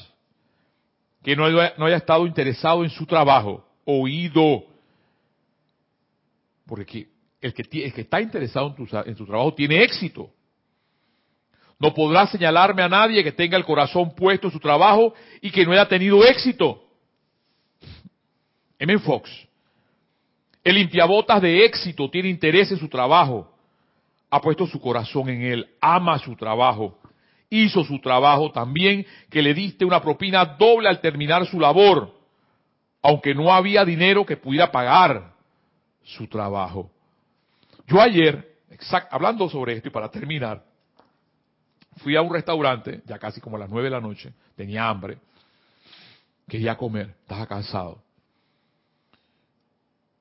que 1.21 1.35
no 1.35 1.47
haya, 1.47 1.97
estado 1.97 2.29
interesado 2.29 2.85
en 2.85 2.91
su 2.91 3.05
trabajo, 3.07 3.67
oído. 3.85 4.63
Porque 6.65 7.09
el 7.41 7.53
que, 7.53 7.93
está 7.97 8.21
interesado 8.21 8.73
en, 8.79 9.09
en 9.11 9.17
su 9.17 9.27
trabajo 9.27 9.53
tiene 9.55 9.83
éxito. 9.83 10.31
No 11.81 11.93
podrás 11.93 12.31
señalarme 12.31 12.85
a 12.85 12.89
nadie 12.89 13.25
que 13.25 13.33
tenga 13.33 13.57
el 13.57 13.65
corazón 13.65 14.15
puesto 14.15 14.47
en 14.47 14.53
su 14.53 14.61
trabajo 14.61 15.13
y 15.41 15.51
que 15.51 15.67
no 15.67 15.73
haya 15.73 15.89
tenido 15.89 16.25
éxito. 16.25 16.85
M. 18.79 18.97
Fox. 19.01 19.29
El 20.63 20.77
limpiabotas 20.77 21.43
de 21.43 21.65
éxito 21.65 22.09
tiene 22.09 22.29
interés 22.29 22.71
en 22.71 22.79
su 22.79 22.89
trabajo. 22.89 23.53
Ha 24.31 24.41
puesto 24.41 24.69
su 24.69 24.81
corazón 24.81 25.29
en 25.29 25.43
él. 25.43 25.69
Ama 25.81 26.21
su 26.21 26.37
trabajo. 26.37 27.02
Hizo 27.55 27.85
su 27.85 28.01
trabajo 28.01 28.51
también 28.51 29.05
que 29.29 29.43
le 29.43 29.53
diste 29.53 29.85
una 29.85 30.01
propina 30.01 30.43
doble 30.47 30.89
al 30.89 31.03
terminar 31.03 31.45
su 31.47 31.61
labor. 31.61 32.11
Aunque 33.03 33.35
no 33.35 33.53
había 33.53 33.85
dinero 33.85 34.25
que 34.25 34.39
pudiera 34.39 34.73
pagar 34.73 35.35
su 36.03 36.27
trabajo. 36.29 36.91
Yo 37.87 38.01
ayer, 38.01 38.57
hablando 39.11 39.51
sobre 39.51 39.75
esto 39.75 39.89
y 39.89 39.91
para 39.91 40.11
terminar, 40.11 40.65
fui 41.99 42.17
a 42.17 42.23
un 42.23 42.33
restaurante, 42.33 43.03
ya 43.05 43.19
casi 43.19 43.39
como 43.39 43.57
a 43.57 43.61
las 43.61 43.69
nueve 43.69 43.89
de 43.89 43.97
la 43.97 44.01
noche, 44.01 44.33
tenía 44.57 44.89
hambre, 44.89 45.19
quería 46.49 46.75
comer, 46.75 47.17
estaba 47.21 47.47
cansado. 47.47 48.03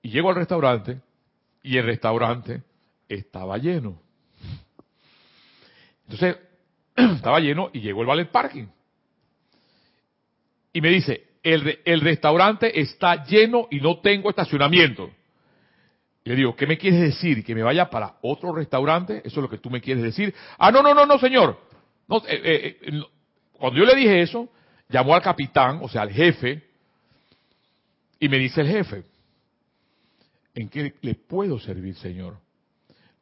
Y 0.01 0.09
llego 0.09 0.27
al 0.27 0.35
restaurante 0.35 0.99
y 1.63 1.77
el 1.77 1.85
restaurante 1.85 2.61
estaba 3.07 3.57
lleno. 3.57 4.01
Entonces, 6.03 6.35
estaba 7.15 7.39
lleno 7.39 7.69
y 7.73 7.81
llegó 7.81 8.01
el 8.01 8.07
valet 8.07 8.29
parking. 8.29 8.67
Y 10.73 10.81
me 10.81 10.89
dice, 10.89 11.31
el, 11.43 12.01
restaurante 12.01 12.79
está 12.79 13.25
lleno 13.25 13.67
y 13.71 13.79
no 13.79 13.99
tengo 13.99 14.29
estacionamiento. 14.29 15.11
Le 16.23 16.35
digo, 16.35 16.55
¿qué 16.55 16.67
me 16.67 16.77
quieres 16.77 17.01
decir? 17.01 17.43
¿Que 17.43 17.55
me 17.55 17.63
vaya 17.63 17.89
para 17.89 18.17
otro 18.21 18.53
restaurante? 18.53 19.17
¿Eso 19.25 19.39
es 19.39 19.43
lo 19.43 19.49
que 19.49 19.57
tú 19.57 19.69
me 19.69 19.81
quieres 19.81 20.03
decir? 20.03 20.33
Ah, 20.57 20.71
no, 20.71 20.81
no, 20.81 20.93
no, 20.93 21.05
no, 21.05 21.17
señor. 21.17 21.59
No, 22.07 22.17
eh, 22.17 22.41
eh, 22.43 22.77
eh, 22.81 23.01
cuando 23.53 23.79
yo 23.79 23.85
le 23.85 23.95
dije 23.95 24.21
eso, 24.21 24.49
llamó 24.89 25.15
al 25.15 25.21
capitán, 25.21 25.79
o 25.81 25.89
sea, 25.89 26.03
al 26.03 26.11
jefe, 26.11 26.63
y 28.19 28.29
me 28.29 28.37
dice 28.37 28.61
el 28.61 28.67
jefe, 28.67 29.03
¿en 30.53 30.69
qué 30.69 30.93
le 31.01 31.15
puedo 31.15 31.59
servir, 31.59 31.95
señor? 31.95 32.37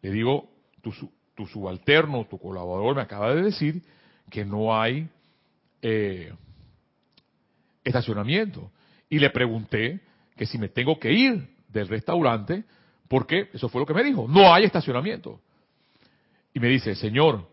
Le 0.02 0.12
digo, 0.12 0.50
tu, 0.82 0.94
tu 1.40 1.48
subalterno, 1.48 2.26
tu 2.26 2.38
colaborador 2.38 2.98
me 2.98 3.02
acaba 3.02 3.34
de 3.34 3.44
decir 3.44 3.82
que 4.30 4.44
no 4.44 4.78
hay 4.78 5.08
estacionamiento. 7.82 8.70
Y 9.10 9.20
le 9.20 9.30
pregunté 9.30 10.02
que 10.36 10.46
si 10.46 10.58
me 10.58 10.68
tengo 10.68 11.00
que 11.00 11.14
ir 11.14 11.48
del 11.70 11.88
restaurante, 11.88 12.66
porque 13.08 13.50
eso 13.54 13.70
fue 13.70 13.80
lo 13.80 13.86
que 13.86 13.94
me 13.94 14.04
dijo, 14.04 14.28
no 14.28 14.54
hay 14.54 14.66
estacionamiento. 14.66 15.40
Y 16.54 16.60
me 16.60 16.68
dice, 16.68 16.94
Señor, 16.94 17.48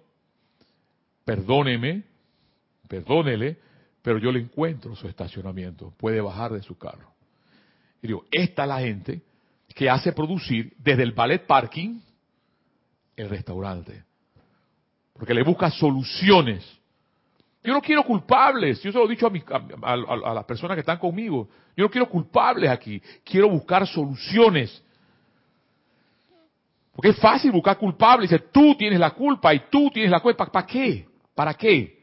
perdóneme, 1.25 2.03
perdónele, 2.89 3.57
pero 4.03 4.19
yo 4.19 4.33
le 4.33 4.41
encuentro 4.41 4.97
su 4.97 5.07
estacionamiento, 5.07 5.95
puede 5.97 6.21
bajar 6.21 6.53
de 6.53 6.63
su 6.63 6.77
carro. 6.77 7.15
Y 8.03 8.09
digo, 8.09 8.25
esta 8.33 8.63
es 8.63 8.69
la 8.69 8.81
gente 8.81 9.23
que 9.77 9.89
hace 9.89 10.11
producir 10.11 10.75
desde 10.79 11.05
el 11.05 11.13
ballet 11.13 11.47
parking 11.47 12.01
el 13.17 13.29
restaurante. 13.29 14.05
Porque 15.15 15.35
le 15.35 15.43
busca 15.43 15.71
soluciones. 15.71 16.65
Yo 17.65 17.73
no 17.73 17.81
quiero 17.81 18.05
culpables, 18.05 18.81
yo 18.83 18.93
se 18.93 18.99
lo 18.99 19.07
he 19.07 19.09
dicho 19.09 19.27
a, 19.27 19.93
a 19.93 20.35
las 20.35 20.45
personas 20.45 20.77
que 20.77 20.81
están 20.81 20.99
conmigo, 20.99 21.49
yo 21.77 21.85
no 21.85 21.91
quiero 21.91 22.09
culpables 22.09 22.71
aquí, 22.71 23.03
quiero 23.25 23.49
buscar 23.49 23.87
soluciones 23.87 24.83
porque 26.97 27.11
es 27.11 27.19
fácil 27.19 27.53
buscar 27.53 27.77
culpables. 27.77 28.31
Dice, 28.31 28.43
tú 28.51 28.75
tienes 28.75 28.99
la 28.99 29.11
culpa 29.11 29.53
y 29.53 29.61
tú 29.71 29.91
tienes 29.91 30.11
la 30.11 30.21
culpa. 30.21 30.47
¿Para 30.47 30.67
qué? 30.67 31.07
¿Para 31.35 31.53
qué? 31.53 31.95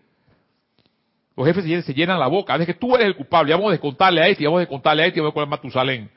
Los 1.36 1.48
jefes 1.48 1.84
se 1.84 1.94
llenan 1.96 2.20
la 2.20 2.28
boca. 2.28 2.56
Es 2.56 2.66
que 2.68 2.76
tú 2.76 2.94
eres 2.94 3.08
el 3.08 3.16
culpable. 3.16 3.50
Ya 3.50 3.56
vamos 3.56 3.70
a 3.70 3.72
descontarle 3.72 4.22
a 4.22 4.28
este, 4.28 4.44
ya 4.44 4.50
vamos 4.50 4.60
a 4.60 4.66
descontarle 4.66 5.02
a 5.02 5.06
este 5.08 5.20
y 5.20 5.22
vamos 5.22 5.32
a 5.32 5.34
poner 5.34 5.50
Matusalén. 5.50 6.12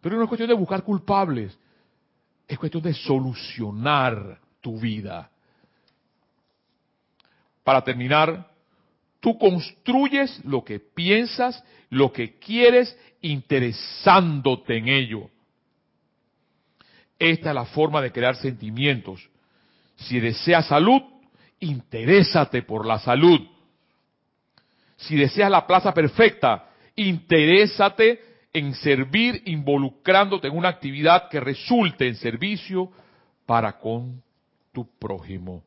Pero 0.00 0.16
no 0.16 0.24
es 0.24 0.28
cuestión 0.28 0.48
de 0.48 0.54
buscar 0.54 0.82
culpables. 0.82 1.56
Es 2.46 2.58
cuestión 2.58 2.82
de 2.82 2.94
solucionar 2.94 4.38
tu 4.60 4.78
vida. 4.78 5.30
Para 7.64 7.82
terminar, 7.82 8.48
tú 9.20 9.36
construyes 9.38 10.44
lo 10.44 10.64
que 10.64 10.78
piensas, 10.78 11.62
lo 11.90 12.12
que 12.12 12.38
quieres, 12.38 12.96
interesándote 13.20 14.76
en 14.76 14.88
ello. 14.88 15.30
Esta 17.18 17.48
es 17.48 17.54
la 17.54 17.64
forma 17.64 18.00
de 18.00 18.12
crear 18.12 18.36
sentimientos. 18.36 19.28
Si 19.96 20.20
deseas 20.20 20.66
salud, 20.66 21.02
interésate 21.60 22.62
por 22.62 22.86
la 22.86 22.98
salud. 22.98 23.40
Si 24.96 25.16
deseas 25.16 25.50
la 25.50 25.66
plaza 25.66 25.92
perfecta, 25.92 26.70
interésate 26.94 28.20
en 28.58 28.74
servir 28.74 29.42
involucrándote 29.46 30.48
en 30.48 30.56
una 30.56 30.68
actividad 30.68 31.28
que 31.28 31.40
resulte 31.40 32.08
en 32.08 32.16
servicio 32.16 32.90
para 33.44 33.78
con 33.78 34.22
tu 34.72 34.88
prójimo. 34.98 35.62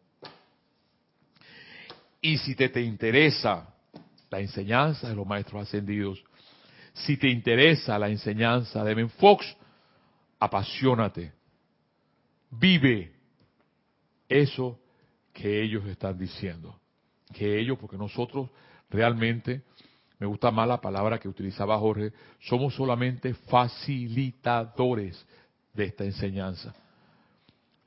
Y 2.22 2.38
si 2.38 2.56
te, 2.56 2.70
te 2.70 2.82
interesa 2.82 3.74
la 4.30 4.40
enseñanza 4.40 5.08
de 5.08 5.16
los 5.16 5.26
maestros 5.26 5.64
ascendidos, 5.64 6.24
si 6.94 7.18
te 7.18 7.30
interesa 7.30 8.00
la 8.00 8.10
enseñanza 8.10 8.84
de 8.84 8.96
Ben 8.96 9.10
Fox, 9.10 9.46
apasionate 10.40 11.34
vive 12.52 13.14
eso 14.28 14.80
que 15.34 15.62
ellos 15.62 15.86
están 15.86 16.18
diciendo. 16.18 16.80
Que 17.34 17.60
ellos, 17.60 17.78
porque 17.78 17.98
nosotros 17.98 18.50
realmente, 18.90 19.62
me 20.20 20.28
gusta 20.28 20.52
más 20.52 20.68
la 20.68 20.82
palabra 20.82 21.18
que 21.18 21.30
utilizaba 21.30 21.80
Jorge, 21.80 22.12
somos 22.42 22.76
solamente 22.76 23.34
facilitadores 23.34 25.26
de 25.74 25.86
esta 25.86 26.04
enseñanza. 26.04 26.76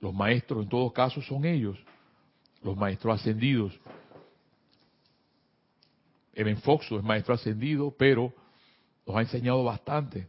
Los 0.01 0.15
maestros 0.15 0.63
en 0.63 0.69
todo 0.71 0.91
caso 0.93 1.21
son 1.21 1.45
ellos, 1.45 1.79
los 2.63 2.75
maestros 2.77 3.21
ascendidos. 3.21 3.79
Eben 6.33 6.57
Foxo 6.57 6.97
es 6.97 7.05
maestro 7.05 7.35
ascendido, 7.35 7.95
pero 7.97 8.33
nos 9.07 9.15
ha 9.15 9.21
enseñado 9.21 9.63
bastante 9.63 10.29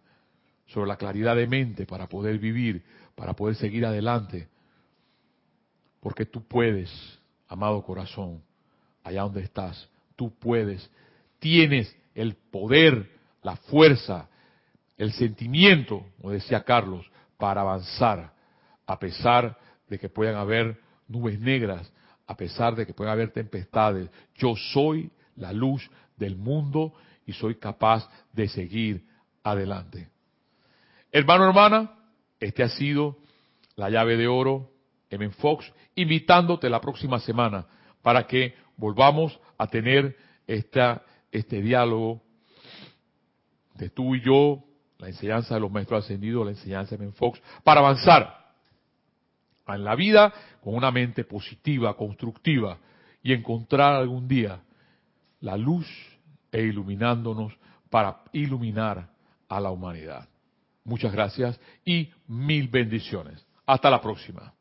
sobre 0.67 0.89
la 0.89 0.97
claridad 0.97 1.37
de 1.37 1.47
mente 1.47 1.85
para 1.85 2.09
poder 2.09 2.37
vivir, 2.37 2.83
para 3.15 3.33
poder 3.33 3.55
seguir 3.55 3.85
adelante. 3.85 4.49
Porque 6.01 6.25
tú 6.25 6.43
puedes, 6.43 6.91
amado 7.47 7.81
corazón, 7.81 8.43
allá 9.03 9.21
donde 9.21 9.43
estás, 9.43 9.89
tú 10.17 10.33
puedes, 10.37 10.91
tienes 11.43 11.93
el 12.15 12.35
poder, 12.35 13.11
la 13.41 13.57
fuerza, 13.57 14.29
el 14.95 15.11
sentimiento, 15.11 16.05
como 16.15 16.31
decía 16.31 16.63
Carlos, 16.63 17.05
para 17.37 17.59
avanzar, 17.59 18.31
a 18.87 18.97
pesar 18.97 19.57
de 19.89 19.99
que 19.99 20.07
puedan 20.07 20.35
haber 20.37 20.79
nubes 21.09 21.37
negras, 21.41 21.91
a 22.27 22.37
pesar 22.37 22.77
de 22.77 22.85
que 22.85 22.93
puedan 22.93 23.11
haber 23.11 23.33
tempestades. 23.33 24.09
Yo 24.35 24.55
soy 24.55 25.11
la 25.35 25.51
luz 25.51 25.91
del 26.15 26.37
mundo 26.37 26.93
y 27.25 27.33
soy 27.33 27.55
capaz 27.55 28.09
de 28.31 28.47
seguir 28.47 29.05
adelante. 29.43 30.07
Hermano, 31.11 31.45
hermana, 31.45 31.91
este 32.39 32.63
ha 32.63 32.69
sido 32.69 33.17
la 33.75 33.89
llave 33.89 34.15
de 34.15 34.29
oro, 34.29 34.71
M. 35.09 35.29
Fox, 35.31 35.69
invitándote 35.95 36.69
la 36.69 36.79
próxima 36.79 37.19
semana 37.19 37.65
para 38.01 38.27
que 38.27 38.55
volvamos 38.77 39.37
a 39.57 39.67
tener 39.67 40.15
esta, 40.47 41.03
este 41.33 41.61
diálogo 41.61 42.21
de 43.75 43.89
tú 43.89 44.15
y 44.15 44.21
yo, 44.21 44.63
la 44.99 45.07
enseñanza 45.07 45.55
de 45.55 45.61
los 45.61 45.71
maestros 45.71 46.05
ascendidos, 46.05 46.45
la 46.45 46.51
enseñanza 46.51 46.95
de 46.95 47.11
Fox, 47.11 47.41
para 47.63 47.81
avanzar 47.81 48.53
en 49.67 49.83
la 49.83 49.95
vida 49.95 50.31
con 50.63 50.75
una 50.75 50.91
mente 50.91 51.23
positiva, 51.23 51.97
constructiva 51.97 52.77
y 53.23 53.33
encontrar 53.33 53.95
algún 53.95 54.27
día 54.27 54.61
la 55.41 55.57
luz 55.57 55.87
e 56.51 56.61
iluminándonos 56.61 57.53
para 57.89 58.21
iluminar 58.31 59.09
a 59.49 59.59
la 59.59 59.71
humanidad. 59.71 60.27
Muchas 60.83 61.11
gracias 61.11 61.59
y 61.83 62.11
mil 62.27 62.67
bendiciones. 62.67 63.45
Hasta 63.65 63.89
la 63.89 64.01
próxima. 64.01 64.53